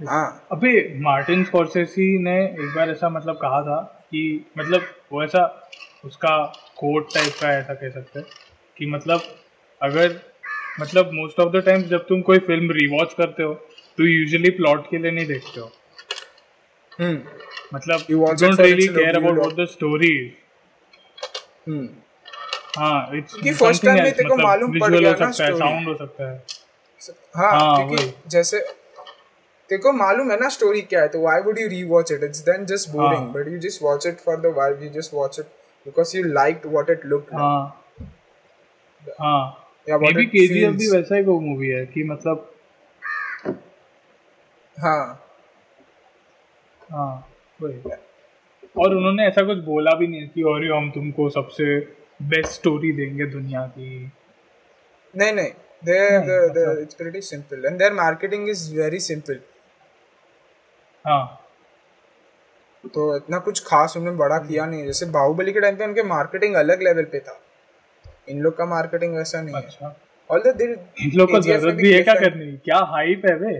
हाँ। 0.00 0.46
अबे 0.52 0.98
मार्टिन 1.00 1.44
स्कॉर्सेसी 1.44 2.06
ने 2.18 2.44
एक 2.44 2.74
बार 2.76 2.90
ऐसा 2.90 3.08
मतलब 3.08 3.36
कहा 3.36 3.62
था 3.62 3.80
कि 4.10 4.46
मतलब 4.58 4.86
वो 5.12 5.24
ऐसा 5.24 5.70
उसका 6.04 6.36
कोट 6.76 7.14
टाइप 7.14 7.32
का 7.40 7.52
ऐसा 7.58 7.74
कह 7.74 7.90
सकते 7.90 8.18
हैं 8.18 8.26
कि 8.78 8.86
मतलब 8.86 9.22
अगर 9.82 10.20
मतलब 10.80 11.10
मोस्ट 11.12 11.40
ऑफ़ 11.40 11.52
द 11.52 11.62
टाइम्स 11.66 11.86
जब 11.86 12.06
तुम 12.06 12.22
कोई 12.22 12.38
फ़िल्म 12.38 12.70
रिवॉच 12.70 13.14
करते 13.14 13.42
हो 13.42 13.54
तो 13.98 14.06
यूजुअली 14.06 14.50
प्लॉट 14.50 14.90
के 14.90 14.98
लिए 14.98 15.10
नहीं 15.10 15.26
देखते 15.26 15.60
हो। 15.60 15.70
हम्म। 16.98 17.22
मतलब 17.74 18.00
it 18.00 18.40
don't 18.40 18.60
really 18.60 18.86
care 18.88 19.16
about 19.16 19.38
what 19.38 19.52
the 19.52 19.64
story 19.64 20.14
हाँ 22.78 23.10
इट्स 23.14 23.34
first 23.62 23.84
time 23.84 24.02
में 24.02 24.12
तेरे 24.12 24.28
को 24.28 24.36
मालूम 24.36 24.78
पड़ 24.80 24.94
गया 24.94 25.12
ना 25.12 25.26
है 25.26 25.32
साउंड 25.32 25.88
हो 25.88 25.94
सकता 25.94 26.30
है। 26.30 26.42
हाँ 27.36 27.50
हाँ, 27.50 27.76
क्योंकि 27.76 28.12
जैसे 28.28 28.58
को 29.72 29.92
मालूम 29.92 30.30
है 30.30 30.40
ना 30.40 30.48
स्टोरी 30.48 30.80
क्या 30.80 31.00
है 31.00 31.08
तो 31.08 31.20
why 31.20 31.40
would 31.40 31.58
you 31.58 31.68
rewatch 31.68 32.12
it 32.12 32.24
it's 32.24 32.38
then 32.38 32.64
just 32.64 32.90
boring. 32.90 33.26
But 33.26 33.48
you 33.48 33.58
just 33.58 33.82
watch 33.82 34.06
it 34.06 34.16
for 34.16 34.36
the 34.36 34.46
vibe 34.46 34.82
you 34.82 34.88
just 34.88 35.14
watch 35.14 35.38
it 35.38 35.46
because 35.84 36.16
you 36.16 36.24
liked 36.24 36.66
what 36.66 36.90
it 36.90 37.06
looked 37.06 37.34
हाँ। 37.34 37.84
हाँ। 39.20 39.68
या 39.88 39.96
व्हाट 39.96 40.18
इट 40.18 40.28
केजीएफ 40.28 40.72
भी 40.72 40.90
वैसा 40.90 41.16
ही 41.16 41.22
वो 41.22 41.40
मूवी 41.40 41.68
है 41.68 41.86
कि 41.86 42.04
मतलब 42.04 42.54
हाँ। 44.78 45.26
हाँ 46.92 47.28
वही। 47.62 47.80
और 48.78 48.94
उन्होंने 48.94 49.26
ऐसा 49.26 49.46
कुछ 49.46 49.58
बोला 49.58 49.90
भी 49.90 50.06
नहीं 50.06 50.28
कि 50.28 50.42
और 50.42 50.72
हम 50.72 50.90
तुमको 50.90 51.30
सबसे 51.30 51.80
बेस्ट 52.22 52.52
स्टोरी 52.52 52.92
देंगे 52.92 53.26
दुनिया 53.26 53.66
की। 53.66 54.12
नहीं 55.16 55.32
नहीं 55.32 55.50
they 55.88 55.98
नहीं, 55.98 56.18
the, 56.18 56.54
the, 56.54 56.68
मतलब- 56.68 56.78
it's 56.78 57.02
pretty 57.02 57.32
simple 57.32 57.70
and 57.70 57.78
their 57.80 58.14
हाँ। 61.04 61.40
तो 62.84 63.16
इतना 63.16 63.38
कुछ 63.38 63.62
खास 63.66 63.96
उन्होंने 63.96 64.18
बड़ा 64.18 64.38
किया 64.38 64.66
नहीं। 64.66 64.84
जैसे 64.86 65.06
बाहुबली 65.10 65.52
के 65.52 65.60
टाइम 65.60 65.76
पे 65.76 65.84
उनके 65.84 66.02
मार्केटिंग 66.04 66.54
अलग 66.54 66.82
लेवल 66.82 67.04
पे 67.12 67.20
था। 67.20 67.38
इन 68.28 68.40
लोग 68.40 68.56
का 68.56 68.64
मार्केटिंग 68.66 69.14
वैसा 69.16 69.40
नहीं 69.42 69.54
अच्छा। 69.54 69.86
है। 69.86 69.90
अच्छा। 69.90 70.34
ऑल 70.34 70.42
द 70.42 70.60
इन 71.00 71.10
लोग 71.14 71.30
को 71.30 71.40
ज़रूरत 71.40 71.74
भी 71.74 71.92
है 71.92 72.02
क्या 72.02 72.14
करने 72.14 72.46
की? 72.46 72.56
क्या 72.64 72.78
हाइप 72.90 73.22
है 73.26 73.34
बे 73.38 73.54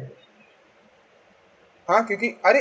हाँ 1.89 2.05
क्योंकि 2.07 2.29
अरे 2.47 2.61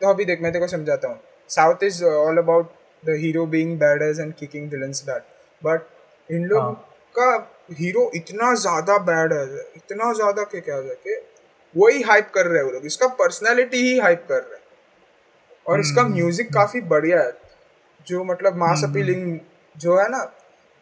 तो 0.00 0.08
अभी 0.10 0.24
देख 0.24 0.40
मैं 0.42 0.52
तेरे 0.52 0.64
को 0.64 0.68
समझाता 0.68 1.08
हूँ। 1.08 1.20
South 1.50 1.82
is 1.84 2.04
all 2.04 2.38
about 2.38 2.70
the 3.02 3.16
hero 3.20 3.44
being 3.46 3.78
badass 3.78 4.20
and 4.20 4.32
kicking 4.34 4.70
villains 4.70 5.04
bad 5.06 5.22
but 5.62 6.32
इन 6.32 6.44
लोग 6.44 6.62
हाँ। 6.62 6.72
का 7.14 7.28
हीरो 7.78 8.10
इतना 8.14 8.54
ज़्यादा 8.56 8.96
बैड 9.04 9.32
है। 9.32 9.44
इतना 9.76 10.12
ज़्यादा 10.12 10.44
कि 10.44 10.60
क्या 10.60 10.76
है 10.76 10.94
कि 11.06 11.14
वही 11.76 12.02
हाइप 12.02 12.30
कर 12.34 12.46
रहे 12.46 12.58
हैं 12.58 12.64
वो 12.64 12.70
लोग। 12.70 12.86
इसका 12.86 13.06
पर्सनालिटी 13.06 13.76
ही 13.76 13.98
हाइप 13.98 14.26
कर 14.28 14.34
रहे 14.34 14.54
हैं। 14.54 14.62
और 15.66 15.80
इसका 15.80 16.02
हम्म, 16.02 16.14
म्यूज़िक 16.14 16.52
काफ़ी 16.54 16.80
बढ़िया 16.80 17.20
है। 17.20 17.32
जो 18.06 18.24
मतलब 18.24 18.56
मास 18.56 18.78
हम्म, 18.78 18.90
अपीलिंग 18.90 19.38
जो 19.76 19.98
है 19.98 20.08
ना 20.08 20.32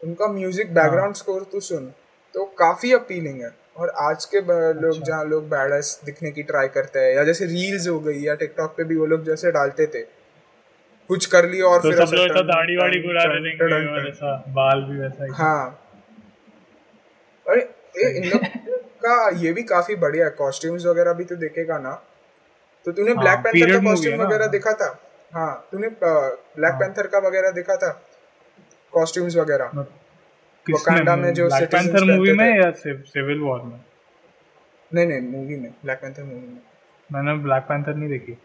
उनका 0.01 0.27
म्यूज़िक 0.29 0.75
बैकग्राउंड 0.75 1.15
स्कोर 1.15 1.43
तू 1.53 1.61
सुन। 1.61 1.93
तो 2.35 2.45
काफ़ी 2.45 2.93
अपीलिंग 2.93 3.41
है। 3.43 3.51
और 3.77 3.89
आज 3.89 4.25
के 4.25 4.41
लोग 4.41 4.87
अच्छा। 4.87 5.05
जहाँ 5.07 5.25
लोग 5.25 5.49
बैडस 5.49 6.01
दिखने 6.05 6.31
की 6.31 6.43
ट्राई 6.43 6.69
करते 6.69 6.99
हैं 6.99 7.15
या 7.17 7.25
जैसे 7.25 7.45
रील्स 7.45 7.89
हो 7.89 8.01
गई 8.01 8.21
या 8.23 8.35
टिकटॉक 8.35 8.75
पे 8.77 8.85
भी 8.85 8.97
वो 8.97 9.07
लोग 9.07 9.25
जैसे 9.25 9.51
डालते 9.53 9.87
थे। 9.87 10.03
कुछ 11.09 11.27
कर 11.27 11.49
लिया 11.49 11.67
और 11.67 11.83
तो 11.83 11.91
फिर 11.91 12.07
सब 12.07 12.15
लोग 12.15 12.25
ऐसा 12.27 12.43
दाढ़ी 12.43 12.77
वाड़ी 12.77 12.99
गुड़ा 13.03 13.25
देंगे। 13.25 14.09
ऐसा 14.09 14.45
बाल 14.49 14.83
भी 14.83 14.99
वैसा 14.99 15.25
ही। 15.25 15.31
अरे 17.47 17.63
इन 18.19 18.25
लोग 18.25 18.45
का 19.05 19.29
ये 19.37 19.53
भी 19.53 19.63
काफ़ी 19.65 19.95
बढ़िया 19.97 20.25
है। 20.25 20.31
कॉस्ट्यूम्स 20.39 20.87
वगैरह 20.87 21.13
भी 21.13 21.25
तो 21.25 21.37
देखेगा 21.37 21.79
ना 21.79 21.93
तो 22.87 22.93
तूने 22.93 23.13
हाँ, 23.13 23.23
ब्लैक 23.23 23.39
पैंथर 23.39 23.73
का 23.73 23.79
कॉस्ट्यूम 23.85 24.21
वगैरह 24.21 24.47
देखा 24.49 24.73
था? 24.73 24.89
हाँ 25.33 25.69
तूने 25.73 25.89
ब्लैक 25.89 26.73
हाँ। 26.73 26.81
पैंथर 26.81 27.07
का 27.07 27.19
वगैरह 27.19 27.51
देखा 27.51 27.77
था? 27.77 27.91
कॉस्ट्यूम्स 28.93 29.37
वगैरह? 29.37 29.85
वकांडा 30.67 31.17
में 31.17 31.33
जो 31.35 31.47
ब्लैक 31.47 31.71
पैंथर 31.73 32.05
मूवी 32.05 32.33
में 32.33 32.49
या 32.59 32.71
सिविल 32.81 33.41
वॉर 33.41 33.63
में? 33.63 33.81
नहीं 34.91 35.07
नहीं 35.07 35.21
मूवी 35.29 35.57
में 35.57 35.71
ब्लैक 35.85 35.99
पैंथर 35.99 36.23
मूवी 36.23 36.47
में। 36.47 36.61
मैंने 37.11 37.35
ब्लैक 37.43 37.63
पैंथर 37.63 37.95
नहीं 37.95 38.09
देखी। 38.09 38.37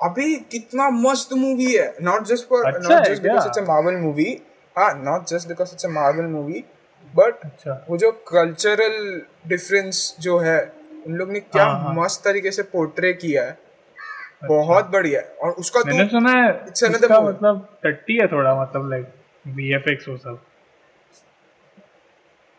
अभी 0.00 0.34
कितना 0.52 0.88
मस्त 0.90 1.32
मूवी 1.32 1.72
है। 1.72 1.86
Not 2.02 2.24
just 2.26 2.48
for 2.48 2.66
not 2.72 3.04
just 3.04 3.22
because 3.22 3.46
it's 3.46 3.58
a 3.58 3.62
Marvel 3.62 3.96
movie 3.96 4.30
हाँ 4.76 4.92
not 5.04 5.26
just 5.26 5.48
because 5.48 5.72
it's 5.72 5.86
a 5.86 5.88
Marvel 5.90 6.26
movie 6.30 6.64
but 7.14 7.34
अच्छा। 7.44 7.86
वो 7.90 7.96
जो 7.96 8.12
कल्चरल 8.12 9.22
डिफरेंस 9.46 10.16
जो 10.20 10.38
है 10.38 10.72
उन 11.06 11.12
लोग 11.12 11.30
ने 11.30 11.40
क्या 11.40 11.64
हाँ, 11.64 11.80
हाँ। 11.80 11.94
मस्त 11.94 12.24
तरीके 12.24 12.50
से 12.50 12.62
पोर्ट्रे 12.62 13.12
किया 13.12 13.42
है। 13.44 13.50
अच्छा। 13.50 14.48
बहुत 14.48 14.86
बढ़िया 14.86 15.20
है। 15.20 15.26
और 15.26 15.50
उसका 15.50 15.80
मैंने 15.86 16.04
तो 16.04 16.10
सुना 16.10 16.32
है 16.32 16.64
इसका. 16.68 17.20
मतलब 17.20 17.78
टट्टी 17.84 18.16
है 18.16 18.26
थोड़ा 18.26 18.62
मतलब 18.62 18.90
लाइक 18.90 19.06
वीएफएक्स 19.46 20.08
वो 20.08 20.16
सब। 20.16 20.42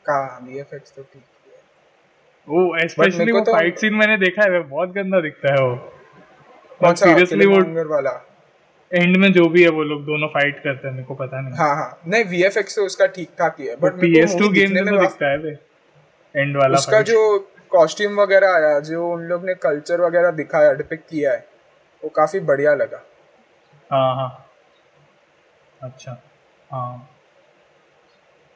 का 0.05 0.39
वीएफएक्स 0.43 0.93
तो 0.95 1.01
ठीक 1.01 1.23
है 1.47 1.53
वो 2.47 2.87
स्पेशली 2.87 3.31
वो 3.31 3.39
तो- 3.39 3.55
फाइट 3.55 3.77
सीन 3.77 3.93
मैंने 3.93 4.17
देखा 4.17 4.43
है 4.43 4.59
बहुत 4.59 4.89
गंदा 4.89 5.19
दिखता 5.19 5.53
है 5.53 5.59
वो। 5.59 5.93
सीरियसली 6.95 7.45
वो 7.45 7.59
वाला? 7.95 8.36
एंड 8.91 9.17
में 9.17 9.31
जो 9.33 9.47
भी 9.49 9.63
है 9.63 9.69
वो 9.69 9.83
लोग 9.83 10.03
दोनों 10.05 10.27
फाइट 10.29 10.59
करते 10.63 10.87
हैं 10.87 10.93
मेरे 10.93 11.05
को 11.05 11.13
पता 11.15 11.41
नहीं। 11.41 11.53
हाँ 11.55 11.75
हाँ। 11.75 11.99
नहीं 12.07 12.23
वीएफएक्स 12.25 12.75
तो 12.75 12.85
उसका 12.85 13.05
ठीक 13.15 13.29
ठाक 13.39 13.55
ही 13.59 13.67
है 13.67 13.75
बट 13.75 13.95
मेरे 13.95 14.25
को 14.25 14.33
PS2 14.33 14.51
गेम 14.53 14.73
में 14.73 14.85
तो 14.85 14.99
दिखता 14.99 15.31
है 15.31 15.59
एंड 16.35 16.57
वाला 16.57 16.77
उसका 16.77 17.01
जो 17.01 17.17
कॉस्ट्यूम 17.71 18.19
वगैरह 18.19 18.53
आया 18.53 18.79
जो 18.81 19.07
उन 19.13 19.23
लोग 19.27 19.45
ने 19.45 19.53
कल्चर 19.63 20.01
वगैरह 20.01 20.31
दिखाया 20.33 20.73
डिपिक्ट 20.73 21.09
किया 21.09 21.31
है 21.31 21.45
वो 22.03 22.09
काफ़ी 22.15 22.39
बढ़िया 22.49 22.73
लगा। 22.75 23.03
हाँ 23.89 24.15
हाँ। 24.15 24.29
अच्छा 25.81 26.11
हाँ। 26.69 27.09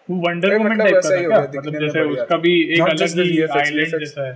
वो 0.09 0.17
वंडर 0.21 0.57
वुमन 0.57 0.77
टाइप 0.77 0.95
का 0.95 1.41
मतलब 1.41 1.79
जैसे 1.79 2.01
उसका 2.03 2.37
भी 2.37 2.53
एक 2.73 2.81
अलग 2.81 3.19
ही 3.19 3.41
आइलैंड 3.41 3.99
जैसा 3.99 4.27
है। 4.27 4.33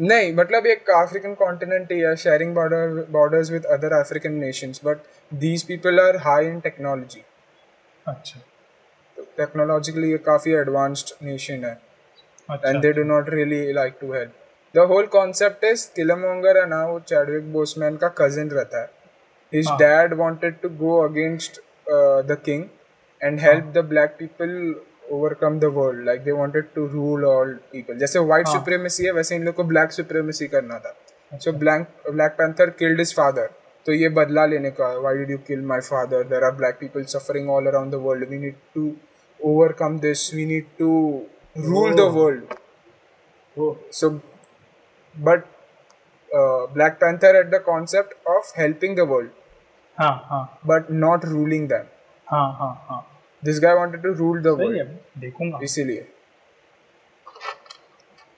नहीं 0.00 0.32
मतलब 0.36 0.66
एक 0.66 0.90
अफ्रीकन 0.90 1.34
कॉन्टिनेंट 1.34 1.92
ही 1.92 2.00
है 2.00 2.14
sharing 2.16 2.54
border 2.54 3.04
borders 3.10 3.50
with 3.50 3.64
other 3.76 3.92
African 4.00 4.32
nations 4.40 4.80
but 4.84 4.98
these 5.44 5.62
people 5.68 6.00
are 6.00 6.16
high 6.26 6.46
in 6.46 6.60
technology 6.60 7.24
अच्छा 8.06 8.40
टेक्नोलॉजिकली 9.38 10.10
ये 10.10 10.18
काफ़ी 10.26 10.52
एडवांस्ड 10.54 11.14
नेशन 11.22 11.64
है 11.64 11.76
and 12.48 12.82
they 12.82 12.92
do 12.92 13.04
not 13.04 13.28
really 13.28 13.72
like 13.72 13.98
to 14.00 14.12
help. 14.12 14.30
The 14.74 14.86
whole 14.86 15.06
concept 15.06 15.64
is 15.64 15.90
Killmonger 15.96 16.56
है 16.56 16.66
ना 16.68 16.84
वो 16.86 16.98
Chadwick 17.00 17.52
Boseman 17.52 17.96
का 17.96 18.08
cousin 18.18 18.50
रहता 18.50 18.80
है. 18.80 18.90
His 19.52 19.68
हाँ. 19.68 19.78
dad 19.78 20.16
wanted 20.18 20.60
to 20.62 20.68
go 20.82 21.04
against 21.04 21.58
uh, 21.86 22.22
the 22.22 22.36
king 22.36 22.68
and 23.20 23.40
help 23.40 23.72
the 23.72 23.82
overcome 25.10 25.58
the 25.60 25.70
world. 25.70 26.04
Like 26.04 26.24
they 26.24 26.32
wanted 26.32 26.74
to 26.74 26.86
rule 26.86 27.24
all 27.24 27.54
people. 27.72 27.94
जैसे 27.98 28.18
white 28.28 28.48
हाँ. 28.48 28.54
supremacy 28.54 29.04
है 29.04 29.12
वैसे 29.12 29.36
इन 29.36 29.44
लोग 29.44 29.54
को 29.54 29.64
black 29.72 29.94
supremacy 30.00 30.48
करना 30.54 30.78
था. 30.78 30.94
So 31.44 31.52
Black 31.52 31.88
Black 32.16 32.36
Panther 32.38 32.66
killed 32.82 32.98
his 32.98 33.12
father. 33.12 33.48
तो 33.86 33.92
ये 33.92 34.08
बदला 34.18 34.44
लेने 34.46 34.70
का 34.80 34.92
why 35.02 35.14
did 35.16 35.28
you 35.28 35.38
kill 35.48 35.62
my 35.72 35.80
father? 35.88 36.22
There 36.24 36.44
are 36.44 36.52
black 36.52 36.78
people 36.80 37.04
suffering 37.14 37.48
all 37.56 37.68
around 37.72 37.90
the 37.96 37.98
world. 37.98 38.28
We 38.30 38.38
need 38.44 38.56
to 38.74 38.86
overcome 39.40 39.98
this. 40.06 40.32
We 40.32 40.46
need 40.52 40.66
to 40.78 40.92
rule 41.56 41.94
the 41.94 42.06
Oh. 42.06 42.14
world. 42.14 42.54
वो 43.58 43.76
So 43.90 44.20
but 45.14 45.46
uh, 46.38 46.66
Black 46.74 47.00
Panther 47.00 47.34
had 47.36 47.50
the 47.50 47.60
concept 47.60 48.14
of 48.36 48.54
helping 48.56 48.94
the 48.94 49.04
world 49.04 49.30
हाँ 49.98 50.14
हाँ 50.30 50.42
but 50.70 50.90
not 51.04 51.24
ruling 51.34 51.68
them. 51.68 51.86
हाँ 52.30 52.48
हाँ 52.58 52.74
हाँ 52.88 53.00
This 53.42 53.58
guy 53.60 53.74
wanted 53.74 54.02
to 54.02 54.12
rule 54.18 54.42
the 54.42 54.52
सही 54.56 54.66
world. 54.66 54.76
है 54.76 55.00
देखूँगा। 55.18 55.58
इसीलिए। 55.62 56.06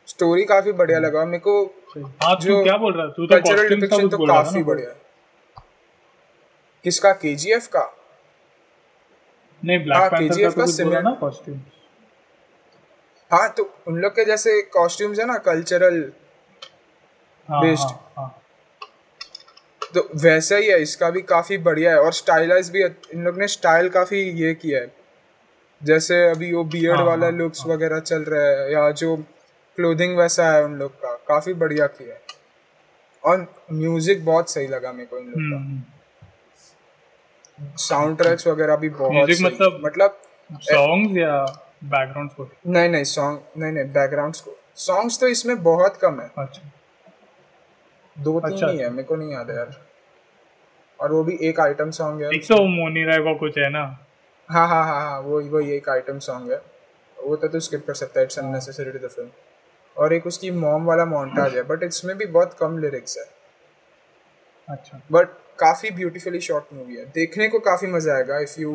स्टोरी 0.07 0.45
काफ़ी 0.45 0.73
बढ़िया 0.73 0.99
लगा। 0.99 1.25
मेरे 1.25 1.39
को 1.39 1.75
सही। 1.91 2.03
हाँ 2.03 2.35
तू 2.37 2.45
जो 2.45 2.63
क्या 2.63 2.77
बोल 2.77 2.93
रहा 2.93 3.07
है? 3.07 3.13
तू 3.13 3.27
तो 3.27 3.35
कल्चरल 3.35 3.69
डिपिक्शन 3.69 4.09
तो 4.09 4.27
काफ़ी 4.27 4.63
बढ़िया 4.63 4.95
किसका? 6.85 7.13
केजीएफ 7.13 7.67
का? 7.67 7.95
नहीं 9.65 9.77
हाँ, 9.79 9.85
ब्लैक 9.85 10.13
पैंथर 10.13 10.43
का 10.43 10.51
तो 10.51 10.57
का 10.57 10.65
कुछ 10.65 10.81
बोला 10.81 11.01
ना 11.01 11.11
कॉस्ट्यूम 11.21 11.61
हाँ 13.33 13.49
तो 13.57 13.63
उन 13.89 13.97
लोग 13.99 14.13
के 14.13 14.25
जैसे 14.25 14.61
कॉस्ट्यूम्स 14.63 15.19
है 15.19 15.27
ना 15.27 15.37
कल्चरल 15.39 16.13
हाँ 17.49 17.63
Based. 17.63 17.81
हाँ 17.81 18.13
हाँ। 18.17 18.38
तो 19.95 20.09
वैसा 20.17 20.57
ही 20.57 20.67
है 20.67 20.83
इसका 20.83 21.11
भी 21.11 21.23
काफ़ी 21.23 21.59
बढ़िया 21.59 21.91
है 21.91 22.01
और 22.01 22.13
स्टाइलाइज 22.13 22.71
भी 22.71 22.85
इन 22.85 23.25
लोग 23.25 23.39
ने 23.39 23.49
स्टाइल 23.49 23.89
काफ़ी 23.89 24.21
ये 24.21 24.55
किया 24.55 24.81
है। 24.81 24.93
जैसे 25.83 26.29
अभी 26.29 26.53
वो 26.55 26.65
बियर्ड 26.65 26.97
हाँ, 26.97 27.07
वाला 27.07 27.27
हाँ, 27.27 27.33
लुक्स 27.33 27.67
वगैरह 27.67 28.01
चल 28.01 28.23
रहा 28.23 28.43
है 28.43 28.73
या 28.73 28.91
जो 28.91 29.17
क्लोथिंग 29.77 30.19
वैसा 30.19 30.53
है 30.53 30.65
उन 30.65 30.75
लोग 30.75 30.93
का 30.93 31.15
काफ़ी 31.29 31.55
बढ़िया 31.55 31.87
किया 31.87 32.15
है। 32.15 32.21
और 33.25 33.55
म्यूज़िक 33.73 34.25
बहुत 34.25 34.51
सही 34.51 34.67
लगा 34.67 34.93
मेरे 34.93 35.07
को 35.07 35.19
इन 35.19 35.27
लोग 35.27 35.61
हम्म। 35.61 35.81
का 35.81 37.77
साउंड 37.77 38.19
ट्रैक्स 38.19 38.47
वगैरह 38.47 38.77
भी 38.77 38.89
बहुत 38.89 39.31
सही। 39.31 39.45
मतलब- 39.45 39.85
मतलब 39.85 40.21
सॉन्ग्स 40.53 41.17
या 41.19 41.45
बैकग्राउंड 41.85 42.31
स्कोर 42.31 42.51
नहीं 42.67 42.89
नहीं 42.89 43.05
सॉन्ग 43.05 43.41
नहीं 43.59 43.73
नहीं 43.73 43.85
बैकग्राउंड 43.85 44.37
को। 44.37 44.59
सॉन्ग्स 44.77 45.21
तो 45.21 45.29
इसमें 45.29 45.63
बहुत 45.63 45.97
कम 45.97 46.21
है। 46.21 46.31
अच्छा। 46.39 46.73
दो 48.19 48.39
तीन 48.41 48.53
अच्छा, 48.53 48.67
ही 48.67 48.79
है 48.79 48.91
मेरे 48.91 49.03
को 49.03 49.17
नहीं 49.17 49.33
याद 49.33 49.51
है 49.51 49.57
यार। 49.57 49.77
और 50.99 51.13
वो 51.13 51.23
भी 51.25 51.39
एक 51.43 51.61
आइटम 51.61 51.91
सॉन्ग 51.91 52.23
है। 52.23 52.31
एक 52.31 52.47
तो 52.49 52.63
मोनी 52.67 53.05
राय 53.05 53.19
का 53.25 53.33
कुछ 53.39 53.59
है 53.59 53.69
ना। 53.71 53.83
हाँ 54.49 54.67
हाँ 54.69 54.85
हाँ 54.85 55.01
हाँ 55.01 55.21
वो 55.21 55.41
वही 55.51 55.73
एक 55.73 55.89
आइटम 55.89 56.19
सॉन्ग 56.19 56.53
है। 56.53 56.61
वो 57.17 57.37
तो 57.37 57.49
तू 57.49 57.61
स्किप 57.61 57.85
कर 57.87 57.95
सकता 57.95 58.21
है 58.21 58.25
it's 58.27 58.39
unnecessary 58.39 58.91
to 58.91 58.99
the 58.99 59.11
film 59.11 59.31
और 59.97 60.13
एक 60.13 60.27
उसकी 60.27 60.51
मॉम 60.51 60.85
वाला 60.85 61.05
मोन्टाज 61.05 61.55
है 61.57 61.63
बट 61.63 61.83
इसमें 61.83 62.17
भी 62.19 62.27
बहुत 62.27 62.57
कम 62.61 62.79
लिरिक्स 62.79 63.19
है। 63.19 63.25
अच्छा। 64.69 65.01
बट 65.13 65.29
काफ़ी 65.59 65.91
ब्यूटीफुली 65.91 66.41
शॉट 66.41 66.73
मूवी 66.73 66.97
है। 66.97 67.05
देखने 67.05 67.49
को 67.49 67.59
काफ़ी 67.61 67.87
मज़ा 67.87 68.15
आएगा 68.15 68.39
if 68.41 68.61
you. 68.61 68.75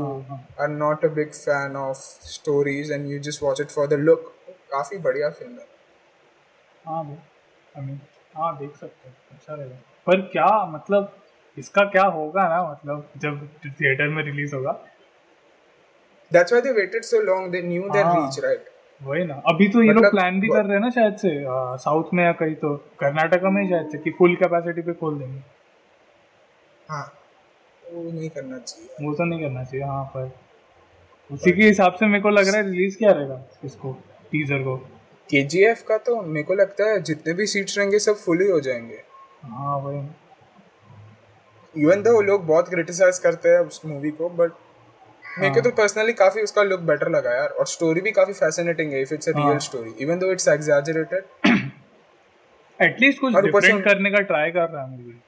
Are 0.62 0.68
not 0.70 1.06
a 1.06 1.08
big 1.10 1.32
fan 1.34 1.76
of 1.76 1.98
stories 2.28 2.92
and 2.92 3.10
you 3.12 3.20
just 3.20 3.44
watch 3.44 3.62
it 3.62 3.70
for 3.72 3.88
the 3.88 4.00
look 4.00 4.34
काफ़ी 4.72 4.98
बढ़िया 4.98 5.30
फ़िल्म 5.30 5.54
है। 5.54 5.68
हाँ 6.86 7.02
वो 7.04 7.18
आई 7.78 7.86
मीन 7.86 8.00
हाँ 8.36 8.56
देख 8.58 8.76
सकते 8.76 9.10
हैं। 9.10 9.16
अच्छा 9.32 9.54
रहेगा। 9.54 9.76
पर 10.08 10.22
क्या 10.32 10.48
मतलब 10.66 11.16
इसका 11.58 11.84
क्या 11.90 12.04
होगा 12.10 12.48
ना 12.50 12.62
मतलब 12.72 13.10
जब 13.18 13.48
थिएटर 13.66 14.08
में 14.10 14.24
रिलीज़ 14.24 14.56
होगा? 14.56 14.72
That's 16.32 16.54
why 16.54 16.62
they 16.62 16.72
waited 16.72 17.04
so 17.04 17.22
long 17.24 17.52
they 17.52 17.62
knew 17.62 17.90
their. 17.90 18.06
Reach 18.08 18.40
right 18.46 18.70
वही 19.02 19.24
ना। 19.26 19.42
अभी 19.48 19.68
तो 19.68 19.82
ये 19.82 19.88
लोग 19.88 19.98
मतलब 19.98 20.12
प्लान 20.12 20.40
भी 20.40 20.48
कर 20.48 20.64
रहे 20.66 20.74
हैं 20.74 20.80
ना 20.80 20.90
शायद 20.90 21.16
से 21.18 21.30
साउथ 21.84 22.14
में 22.14 22.24
या 22.24 22.32
कहीं 22.34 22.56
तो 22.56 22.76
कर्नाटका 23.00 23.50
में 23.50 23.68
शायद 23.70 23.90
से 23.90 23.98
कि 23.98 24.12
फुल 24.12 24.36
कैपेसिटी 24.36 24.82
पे 24.82 24.94
खोल 24.94 25.20
देंगे। 25.20 25.42
हाँ। 26.90 27.04
वो 27.84 28.04
नहीं 28.04 28.30
करना 28.30 28.58
चाहिए। 28.58 29.06
वो 29.06 29.14
तो 29.14 29.24
नहीं 29.24 29.42
करना 29.42 29.64
चाहिए 29.64 29.86
हाँ 29.86 30.04
पर 30.16 30.32
उसी 31.30 31.52
के 31.52 31.64
हिसाब 31.64 31.94
से 31.94 32.06
मेरे 32.06 32.22
को 32.22 32.30
लग 32.30 32.48
रहा 32.48 32.58
है 32.58 32.64
रिलीज़ 32.64 32.98
क्या 32.98 33.12
रहेगा 33.12 33.42
इसको 33.66 33.92
टीजर 34.32 34.64
को। 34.64 34.76
केजीएफ 35.30 35.84
का 35.88 35.98
तो 35.98 36.22
मेरे 36.22 36.44
को 36.44 36.54
लगता 36.54 36.90
है 36.90 37.02
जितने 37.02 37.34
भी 37.34 37.46
सीट्स 37.48 37.78
रहेंगे 37.78 38.00
सब 38.00 38.16
फुल 38.16 38.42
ही 38.42 38.50
हो 38.50 38.60
जाएँगे 38.60 39.02
हाँ 39.44 39.82
ना। 39.86 40.16
इवन 41.76 42.02
दो 42.02 42.22
लोग 42.22 42.46
बहुत 42.46 42.70
क्रिटिसाइज 42.70 43.20
करते 43.20 43.50
हैं 43.50 43.60
उस 43.60 43.82
मूवी 43.86 44.12
को 44.12 44.30
बट 44.30 44.52
मेरे 45.40 45.54
को 45.54 45.62
तो 45.62 45.70
पर्सनली 45.72 46.14
काफ़ी 46.14 46.42
उसका 46.42 46.64
लुक 46.64 46.80
बेटर 46.80 47.10
लगा 47.10 47.36
यार 47.36 47.50
और 47.50 47.68
स्टोरी 47.68 48.02
भी 48.02 48.12
काफ़ी 48.12 48.34
फैसिनेटिंग 48.34 48.92
है 48.94 49.02
इफ़ 49.02 49.14
इट्स 49.14 49.30
अ 49.30 49.32
रियल 49.32 49.48
हाँ। 49.48 49.60
Story 49.60 49.94
even 50.00 50.20
though 50.20 50.32
it's 50.32 50.48
exaggerated 50.48 51.24
at least 52.80 53.20
कुछ 53.20 53.36
डिफरेंट 53.36 53.84
करने 53.84 54.12
का 54.12 54.22
ट्राई 54.24 54.52
कर 54.52 54.70
रहा 54.70 54.84
है 54.84 54.90
मूवी 54.90 55.20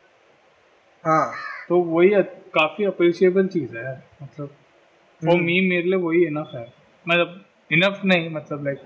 हाँ 1.03 1.33
तो 1.69 1.79
वही 1.81 2.09
काफ़ी 2.53 2.85
अप्रिशिएबल 2.85 3.47
चीज़ 3.47 3.77
है 3.77 3.95
मतलब 4.23 4.49
हम्म। 5.21 5.31
वो 5.31 5.37
मी 5.37 5.59
मेरे 5.69 5.89
लिए 5.89 5.99
वही 5.99 6.25
इनफ 6.25 6.51
है 6.53 6.65
मतलब 7.05 7.43
इनफ 7.71 8.01
नहीं 8.05 8.29
मतलब 8.29 8.63
लाइक 8.65 8.81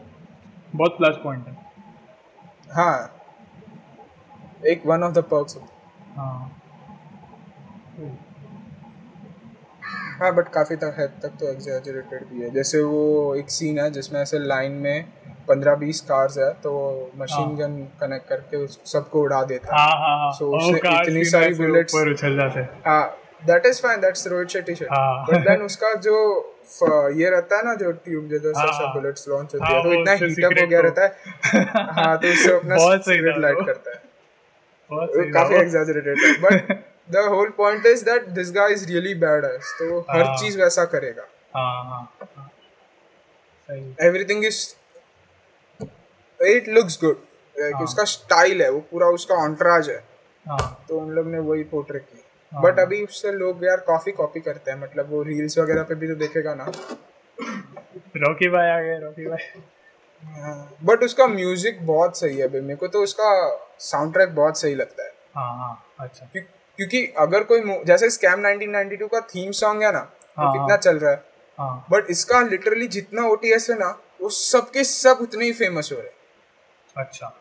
बहुत 0.75 0.97
प्लस 0.97 1.15
पॉइंट 1.23 1.47
है। 1.47 1.57
हाँ। 2.71 3.15
एक 4.67 4.85
वन 4.85 5.03
ऑफ़ 5.03 5.13
द 5.13 5.23
पर्क्स 5.31 5.57
हाँ। 6.15 6.55
हाँ। 10.19 10.33
बट 10.35 10.47
काफ़ी 10.49 10.75
तक 10.75 10.95
हद 10.99 11.19
तक 11.23 11.37
तो 11.39 11.47
एग्जैजरेटेड 11.47 12.25
भी 12.27 12.41
है। 12.41 12.49
जैसे 12.49 12.81
वो 12.81 13.35
एक 13.35 13.49
सीन 13.49 13.79
है 13.79 13.89
जिसमें 13.91 14.19
ऐसे 14.21 14.39
लाइन 14.39 14.71
में 14.71 15.05
पंद्रह 15.47 15.75
बीस 15.75 16.01
कार्स 16.01 16.37
है 16.37 16.51
तो 16.63 16.71
मशीन 17.17 17.45
हाँ। 17.45 17.55
गन 17.57 17.77
कनेक्ट 17.99 18.27
करके 18.29 18.65
सबको 18.67 19.21
उड़ा 19.21 19.43
देता 19.43 19.75
है। 19.75 19.81
हाँ 19.81 19.97
हाँ 19.99 20.17
हाँ। 20.19 20.31
उसने 20.47 20.79
कार 20.79 21.03
इतनी 21.03 21.23
सारी 21.25 21.53
जाते 22.35 22.59
हाँ। 22.85 23.03
That 23.45 23.65
is 23.65 23.81
fine 23.81 24.01
that's 24.01 24.27
Rohit 24.27 24.49
Shetty 24.49 24.75
shot 24.75 24.87
हाँ। 24.91 25.25
बट 25.25 25.47
देन 25.47 25.61
उसका 25.61 25.93
जो 25.99 26.15
ये 26.71 27.29
रहता 27.29 27.57
है 27.57 27.65
ना 27.65 27.73
जो 27.75 27.91
ट्यूब 27.91 28.27
जो 28.29 28.39
जो 28.39 28.51
हाँ, 28.57 28.65
सब 28.67 28.83
हाँ। 28.85 28.93
बुलेट्स 28.93 29.27
लॉन्च 29.29 29.53
होती 29.53 29.65
हाँ, 29.65 29.73
है 29.73 29.83
तो 29.83 29.93
इतना 29.93 30.11
हीट 30.11 30.45
अप 30.45 30.59
हो 30.61 30.67
गया 30.67 30.79
रहता 30.79 31.03
है। 31.03 31.09
हाँ। 31.95 32.17
तो 32.17 32.27
उससे 32.27 32.51
अपना 32.53 32.75
सिगरेट 33.07 33.37
लाइट 33.37 33.65
करता 33.65 33.91
है। 33.91 35.31
काफ़ी 35.31 35.55
एग्जैजरेटेड 35.55 36.19
है। 36.19 36.31
But 36.41 36.71
the 37.09 37.17
whole 37.29 37.49
point 37.49 37.85
is 37.85 38.03
that 38.05 38.27
this 38.29 38.51
guy 38.51 38.73
is 38.73 38.87
really 38.87 39.13
bad 39.15 39.45
है 39.45 39.57
तो 39.57 39.99
हर 40.11 40.21
हाँ। 40.21 40.35
चीज़ 40.37 40.59
वैसा 40.61 40.85
करेगा। 40.85 41.23
हाँ 41.55 41.83
हाँ 41.85 42.27
हाँ। 42.37 42.49
Everything 44.01 44.45
is 44.45 44.67
it 46.39 46.67
looks 46.67 46.99
good 47.03 47.17
हाँ। 47.55 47.83
उसका 47.83 48.03
स्टाइल 48.03 48.61
है 48.61 48.69
वो 48.71 48.79
पूरा 48.91 49.07
उसका 49.07 49.35
ऑन्ट्राज 49.35 49.89
है। 49.89 50.03
हाँ। 50.45 50.85
तो 50.89 50.99
उन 50.99 51.09
लोग 51.09 51.27
ने 51.27 51.39
वही 51.39 51.63
पोर्ट्रेट 51.63 52.01
की। 52.01 52.17
हाँ। 52.17 52.18
बट 52.53 52.79
अभी 52.79 53.03
उससे 53.03 53.31
लोग 53.31 53.65
यार 53.65 53.77
काफ़ी 53.77 54.11
कॉपी 54.11 54.39
करते 54.39 54.71
हैं 54.71 54.79
मतलब 54.79 55.09
वो 55.09 55.23
रील्स 55.23 55.57
वगैरह 55.57 55.83
पे 55.83 55.95
भी 55.95 56.07
तो 56.07 56.15
देखेगा 56.15 56.53
ना। 56.53 56.71
रॉकी 58.17 58.49
भाई 58.49 58.69
आ 58.69 58.79
गए 58.81 58.99
रॉकी 58.99 59.25
भाई 59.25 59.61
बट 60.83 61.03
उसका 61.03 61.27
म्यूज़िक 61.27 61.85
बहुत 61.85 62.17
सही 62.17 62.37
है 62.37 62.61
मेरे 62.61 62.75
को 62.75 62.87
तो 62.87 63.03
उसका 63.03 63.59
साउंड 63.79 64.13
ट्रैक 64.13 64.35
बहुत 64.35 64.57
सही 64.57 64.75
लगता 64.75 65.03
है। 65.03 65.09
हाँ 65.35 65.57
हाँ 65.57 65.85
अच्छा। 65.99 66.25
क्यों- 66.25 66.45
क्योंकि 66.75 67.13
अगर 67.17 67.43
कोई 67.43 67.83
जैसे 67.85 68.09
स्कैम 68.09 68.41
1992 68.41 69.07
का 69.07 69.21
थीम 69.21 69.51
सॉन्ग 69.51 69.83
है 69.83 69.91
ना 69.91 70.11
हाँ, 70.37 70.47
वो 70.47 70.53
कितना 70.53 70.77
चल 70.77 70.99
रहा 70.99 71.11
है। 71.11 71.23
हाँ। 71.59 71.85
बट 71.91 72.05
इसका 72.09 72.41
लिटरली 72.41 72.87
जितना 72.87 73.27
ओटीएस 73.27 73.69
है 73.69 73.79
ना 73.79 73.99
वो 74.21 74.29
सबके 74.29 74.83
सब 74.83 75.17
उतने 75.21 75.45
ही 75.45 75.53
फ़ेमस 75.53 75.89
हो 75.91 75.97
रहे 75.97 76.07
हैं। 76.07 76.13
अच्छा। 76.97 77.38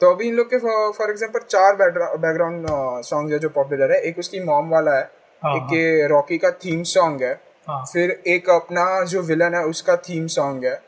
तो 0.00 0.10
अभी 0.14 0.28
इन 0.28 0.34
लोग 0.34 0.46
के 0.46 0.58
फॉर 0.98 1.10
एग्जांपल 1.10 1.40
चार 1.40 1.76
बैकग्राउंड 1.76 2.66
सॉन्ग 3.04 3.32
है 3.32 3.38
जो 3.38 3.48
पॉपुलर 3.48 3.92
है। 3.92 4.00
एक 4.00 4.18
उसकी 4.18 4.40
मॉम 4.40 4.68
वाला 4.70 4.94
है 4.96 5.10
हाँ, 5.42 5.54
एक 5.56 6.08
रॉकी 6.10 6.38
का 6.38 6.50
थीम 6.50 6.82
सॉन्ग 6.82 7.22
है। 7.22 7.32
हाँ। 7.68 7.84
फिर 7.92 8.10
एक 8.26 8.50
अपना 8.50 9.04
जो 9.04 9.22
विलन 9.22 9.54
है 9.54 9.64
उसका 9.64 9.96
थीम 9.96 10.26
सॉन्ग 10.26 10.64
है। 10.64 10.80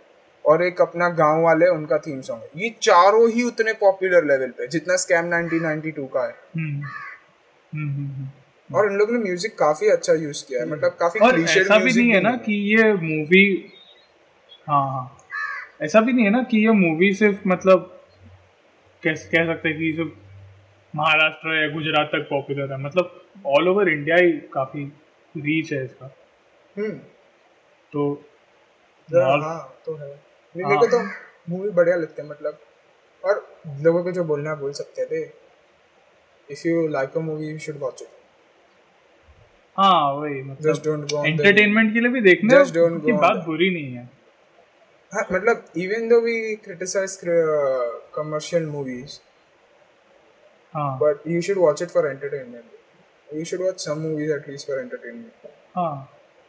और 0.45 0.63
एक 0.63 0.81
अपना 0.81 1.09
गाँव 1.09 1.43
वाले 1.43 1.67
उनका 1.69 1.99
थीम 1.99 2.21
सॉन्ग 2.21 2.43
है। 2.43 2.63
ये 2.63 2.75
चारों 2.83 3.29
ही 3.31 3.43
उतने 3.43 3.73
पॉपुलर 3.73 4.25
लेवल 4.25 4.51
पे 4.51 4.67
जितना 4.67 4.97
स्कैम 4.97 5.29
1992 5.31 6.07
का 6.07 6.27
है। 6.27 6.35
हम्म 6.57 6.83
हम्म 7.73 7.89
हम्म, 7.89 8.07
हम्म 8.07 8.77
और 8.77 8.91
इन 8.93 8.97
लोगों 8.99 9.13
ने 9.13 9.19
म्यूज़िक 9.19 9.59
काफ़ी 9.59 9.89
अच्छा 9.89 10.13
यूज़ 10.13 10.45
किया 10.49 10.61
है। 10.61 10.69
मतलब 10.69 10.97
काफ़ी 11.01 11.21
और 11.21 11.41
ऐसा 11.41 11.79
भी 11.79 11.93
नहीं 11.93 12.11
है 12.11 12.21
ना 12.21 12.37
कि 12.37 12.53
ये 12.75 12.93
मूवी 12.93 13.73
हाँ 14.69 14.83
हाँ। 14.93 15.17
ऐसा 15.83 16.01
भी 16.01 16.13
नहीं 16.13 16.25
है 16.25 16.31
ना 16.31 16.43
कि 16.43 16.65
ये 16.67 16.73
मूवी 16.73 17.13
सिर्फ़ 17.15 17.49
मतलब 17.49 18.00
कैसे 19.03 19.29
कह 19.29 19.47
सकते 19.47 19.69
हैं 19.69 19.79
कि 19.79 19.93
सिर्फ़ 19.97 20.97
महाराष्ट्र 20.97 21.63
या 21.63 21.69
गुजरात 21.69 22.07
तक 22.07 22.27
पॉपुलर 22.31 22.73
है। 22.73 22.79
मतलब 22.79 23.23
ऑल 23.47 23.69
ओवर 23.69 23.89
इंडिया 23.89 24.17
ही 24.17 24.33
काफ़ी 24.33 24.85
रीच 25.37 25.73
है 25.73 25.85
इसका। 25.85 26.15
हम्म। 26.79 26.93
तो 27.93 28.25
हाँ, 29.09 29.41
हाँ 29.41 29.79
तो 29.87 29.95
है। 29.95 30.09
मेरे 30.57 30.77
को 30.77 30.87
तो 30.87 31.03
मूवी 31.51 31.71
बढ़िया 31.71 31.97
लगते 31.97 32.23
हैं 32.23 32.29
मतलब। 32.29 32.59
और 33.25 33.47
लोगों 33.81 34.05
को 34.05 34.13
जो 34.13 34.25
बोलना 34.25 34.51
है 34.51 34.57
बोल 34.57 34.73
सकते 34.73 35.05
थे 35.05 35.23
if 36.49 36.69
you 36.69 36.87
like 36.89 37.17
a 37.17 37.21
movie 37.21 37.49
you 37.49 37.59
should 37.59 37.79
watch 37.79 38.03
it 38.03 38.09
हाँ 39.77 40.13
वही 40.13 40.43
जस्ट 40.43 40.51
मतलब 40.51 40.83
डोंट 40.85 41.13
गो 41.13 41.25
एंटरटेनमेंट 41.25 41.93
के 41.95 42.01
लिए 42.01 42.11
भी 42.11 42.21
देखना 42.21 42.55
Just 42.55 42.75
don't 42.77 42.97
go 42.97 43.07
की 43.07 43.13
बात 43.13 43.37
बुरी 43.47 43.71
नहीं 43.75 43.93
है। 43.95 44.05
हाँ 45.13 45.27
मतलब 45.33 45.65
even 45.77 46.09
though 46.09 46.21
we 46.21 46.57
criticize 46.57 47.21
commercial 48.15 48.67
movies 48.77 49.19
हाँ 50.75 50.89
but 50.99 51.25
you 51.35 51.39
should 51.47 51.59
watch 51.61 51.81
it 51.85 51.91
for 51.93 52.03
entertainment 52.09 53.37
you 53.39 53.45
should 53.51 53.63
watch 53.67 53.81
some 53.87 54.03
movies 54.07 54.31
at 54.35 54.45
least 54.51 54.69
for 54.71 54.77
entertainment 54.83 55.47
हाँ 55.77 55.93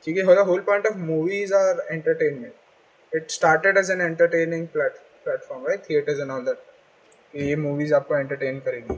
क्योंकि 0.04 0.24
the 0.40 0.44
whole 0.50 0.62
point 0.68 0.86
of 0.90 0.98
movies 1.12 1.54
are 1.62 1.78
entertainment 1.96 3.18
it 3.20 3.32
started 3.38 3.78
as 3.84 3.90
an 3.96 4.02
entertaining 4.10 4.68
plat- 4.76 5.02
platform 5.26 5.66
right 5.70 5.86
theaters 5.90 6.20
and 6.26 6.36
all 6.38 6.46
that 6.52 6.68
ये 7.36 7.56
movies 7.56 7.94
आपको 7.94 8.16
entertain 8.18 8.60
करेगी 8.68 8.96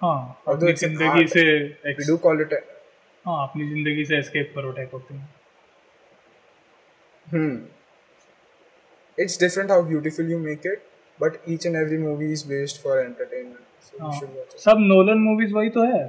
हाँ 0.00 0.42
अपनी 0.48 0.72
ज़िंदगी. 0.72 1.26
से 1.28 1.42
we 1.86 2.04
do 2.06 2.16
call 2.26 2.40
it 2.40 2.52
हाँ 3.24 3.36
अपनी 3.48 3.68
ज़िंदगी 3.68 4.04
से 4.04 4.18
एस्केप 4.18 4.52
करो 4.56 4.72
type 4.80 4.94
of 4.94 5.02
thing 5.10 5.20
Hmm. 7.32 7.52
It's 9.18 9.36
different 9.42 9.70
how 9.70 9.82
beautiful 9.90 10.24
you 10.32 10.38
make 10.38 10.64
it, 10.70 10.82
based 12.48 12.82
for 12.82 13.00
entertainment. 13.00 13.64
So 13.82 13.96
you 13.96 14.04
हाँ। 14.04 14.12
should 14.12 14.30
watch 14.30 14.54
it. 14.54 14.60
सब 14.60 14.76
नोलन 14.80 15.18
मूवीज़ 15.18 15.52
वही 15.54 15.70
तो 15.70 15.82
है। 15.82 16.02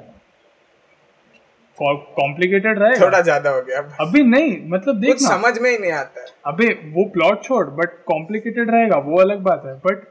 कॉम्प्लिकेटेड 1.77 2.79
रहेगा 2.79 3.05
थोड़ा 3.05 3.19
ज़्यादा 3.21 3.49
हो 3.49 3.61
गया। 3.61 3.79
अभी 4.01 4.23
नहीं 4.23 4.57
मतलब 4.69 4.99
देखना। 4.99 5.29
समझ 5.29 5.57
में 5.59 5.69
ही 5.69 5.77
नहीं 5.77 5.91
आता 5.91 6.21
है। 6.21 6.27
अबे 6.45 6.67
वो 6.93 7.05
प्लॉट 7.13 7.43
छोड़ 7.43 7.65
बट 7.69 7.93
कॉम्प्लिकेटेड 8.07 8.69
रहेगा 8.71 8.97
वो 8.97 9.19
अलग 9.21 9.39
बात 9.43 9.63
है 9.65 9.73
बट 9.85 10.03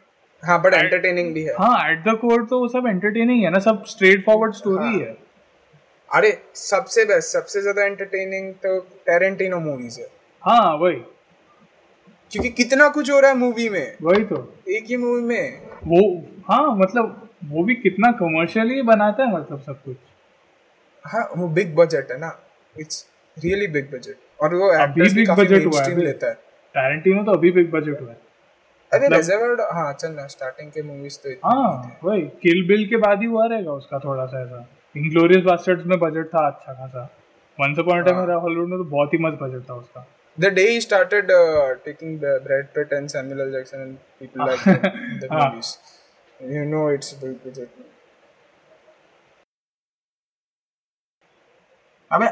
हाँ 0.42 0.60
बट 0.62 0.74
एंटरटेनिंग 0.74 1.32
भी 1.34 1.42
है। 1.42 1.54
हाँ 1.54 1.90
एट 1.90 1.98
द 1.98 2.16
कोर 2.20 2.44
तो 2.50 2.58
वो 2.60 2.68
सब 2.68 2.86
एंटरटेनिंग 2.86 3.44
है 3.44 3.50
ना 3.50 3.58
सब 3.58 3.84
स्ट्रेट 3.84 4.24
फॉरवर्ड 4.26 4.54
स्टोरी 4.54 4.84
हाँ। 4.84 4.98
है। 4.98 5.16
अरे 6.08 6.36
सबसे 6.54 7.04
बेस्ट 7.04 7.32
सबसे 7.32 7.60
ज़्यादा 7.62 7.84
एंटरटेनिंग 7.84 8.52
तो 8.54 8.78
टेरेंटिनो 9.06 9.60
मूवीज़ 9.60 10.00
है। 10.00 10.06
हाँ 10.42 10.74
वही। 10.76 10.96
क्योंकि 12.33 12.49
कितना 12.49 12.88
कुछ 12.88 13.11
हो 13.11 13.21
रहा 13.21 13.31
है 13.31 13.37
मूवी 13.37 13.68
में। 13.68 13.97
वही 14.03 14.25
तो। 14.25 14.55
एक 14.68 14.85
ही 14.85 14.97
मूवी 14.97 15.23
में। 15.23 15.62
वो 15.66 16.27
हाँ 16.49 16.77
मतलब 16.77 17.29
वो 17.45 17.64
भी 17.64 17.75
कितना 17.75 18.12
कमर्शियली 18.12 18.83
बनाता 18.83 19.23
है 19.23 19.35
मतलब 19.35 19.61
सब 19.61 19.83
कुछ। 19.83 19.97
हाँ 21.07 21.31
वो 21.37 21.49
बिग 21.49 21.75
बजट 21.75 22.11
है 22.11 22.18
ना। 22.18 22.38
इट्स 22.81 23.07
रियली 23.45 23.66
बिग 23.66 23.92
बजट 23.92 24.42
और 24.42 24.55
वो 24.55 24.85
एक्टर्स 24.85 25.14
भी 25.14 25.27
काफ़ी 25.27 25.47
हुआ 25.47 25.59
है 25.59 25.64
मेनस्ट्रीम 25.64 25.99
लेता 25.99 26.27
है। 26.27 26.35
टैरेंटिनो 26.75 27.23
तो 27.23 27.33
अभी 27.33 27.51
बिग 27.51 27.71
बजट 27.71 28.01
हुआ 28.01 28.11
है। 28.11 28.16
अरे 28.92 29.07
मतलब- 29.07 29.16
रिजर्वर्ड 29.16 29.61
हाँ 29.61 29.92
चल 29.92 30.12
ना 30.12 30.27
स्टार्टिंग 30.27 30.71
के 30.71 30.83
मूवीज़ 30.83 31.18
तो 31.27 31.31
हाँ 31.31 31.99
वही 32.05 32.23
किल 32.23 32.68
बिल 32.68 32.88
के 32.88 32.97
बाद 32.97 33.21
ही 33.21 33.27
हुआ 33.27 33.47
रहेगा 33.47 33.73
उसका 33.73 33.99
थोड़ा 33.99 34.27
सा 34.27 34.42
ऐसा। 34.42 34.68
इंग्लोरियस 34.97 35.45
बास्टर्ड्स 35.45 35.87
में 35.87 35.99
बजट 35.99 36.27
था 36.27 36.47
अच्छा 36.47 36.73
खासा। 36.73 37.11
Once 37.61 37.79
upon 37.79 37.99
a 37.99 38.05
time. 38.05 38.18
Hollywood 38.18 38.68
में 38.68 38.79
तो 38.79 38.85
बहुत 38.85 39.14
ही 39.14 39.18
मस्त 39.18 39.38
बजट 39.42 39.71
था 39.71 39.75
उसका। 39.75 40.07
The 40.38 40.51
day 40.51 40.75
he 40.75 40.81
started 40.81 41.31
uh, 41.31 41.75
taking 41.85 42.18
the 42.18 42.40
Brad 42.45 42.73
Pitt 42.73 42.90
and 42.92 43.11
Samuel 43.11 43.42
L. 43.42 43.53
Jackson 43.53 43.81
and 43.83 43.99
people 44.18 44.47
like 44.47 44.64
the 44.64 45.29
हाँ. 45.31 45.51
movies, 45.51 45.79
you 46.40 46.64
know 46.64 46.88
it's 46.88 47.12
big 47.12 47.42
budget. 47.45 47.68
अबे 52.11 52.27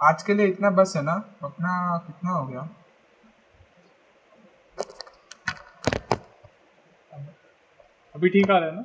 आज 0.00 0.22
के 0.22 0.34
लिए 0.34 0.46
इतना 0.46 0.70
बस 0.78 0.92
है 0.96 1.02
ना 1.02 1.12
अपना 1.44 1.74
कितना 2.06 2.32
हो 2.32 2.44
गया 2.46 2.68
अभी 8.14 8.28
ठीक 8.28 8.50
आ 8.50 8.58
रहा 8.58 8.68
है 8.68 8.74
ना 8.76 8.84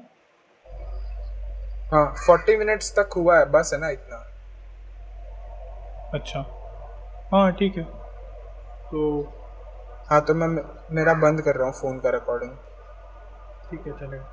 हाँ 1.94 2.06
फोर्टी 2.26 2.56
मिनट्स 2.58 2.92
तक 3.00 3.10
हुआ 3.18 3.38
है 3.40 3.46
बस 3.52 3.72
है 3.74 3.80
ना 3.80 3.90
इतना 3.98 4.18
अच्छा 6.20 6.40
हाँ 7.34 7.52
ठीक 7.60 7.78
है 7.78 8.03
तो 8.94 9.04
हाँ 10.10 10.22
तो 10.26 10.34
मैं 10.34 10.48
मेरा 10.96 11.14
बंद 11.14 11.42
कर 11.42 11.56
रहा 11.56 11.68
हूँ 11.68 11.74
फ़ोन 11.74 12.00
का 12.00 12.10
रिकॉर्डिंग 12.10 12.52
ठीक 13.70 13.88
है, 13.88 13.94
चलेगा। 13.94 14.33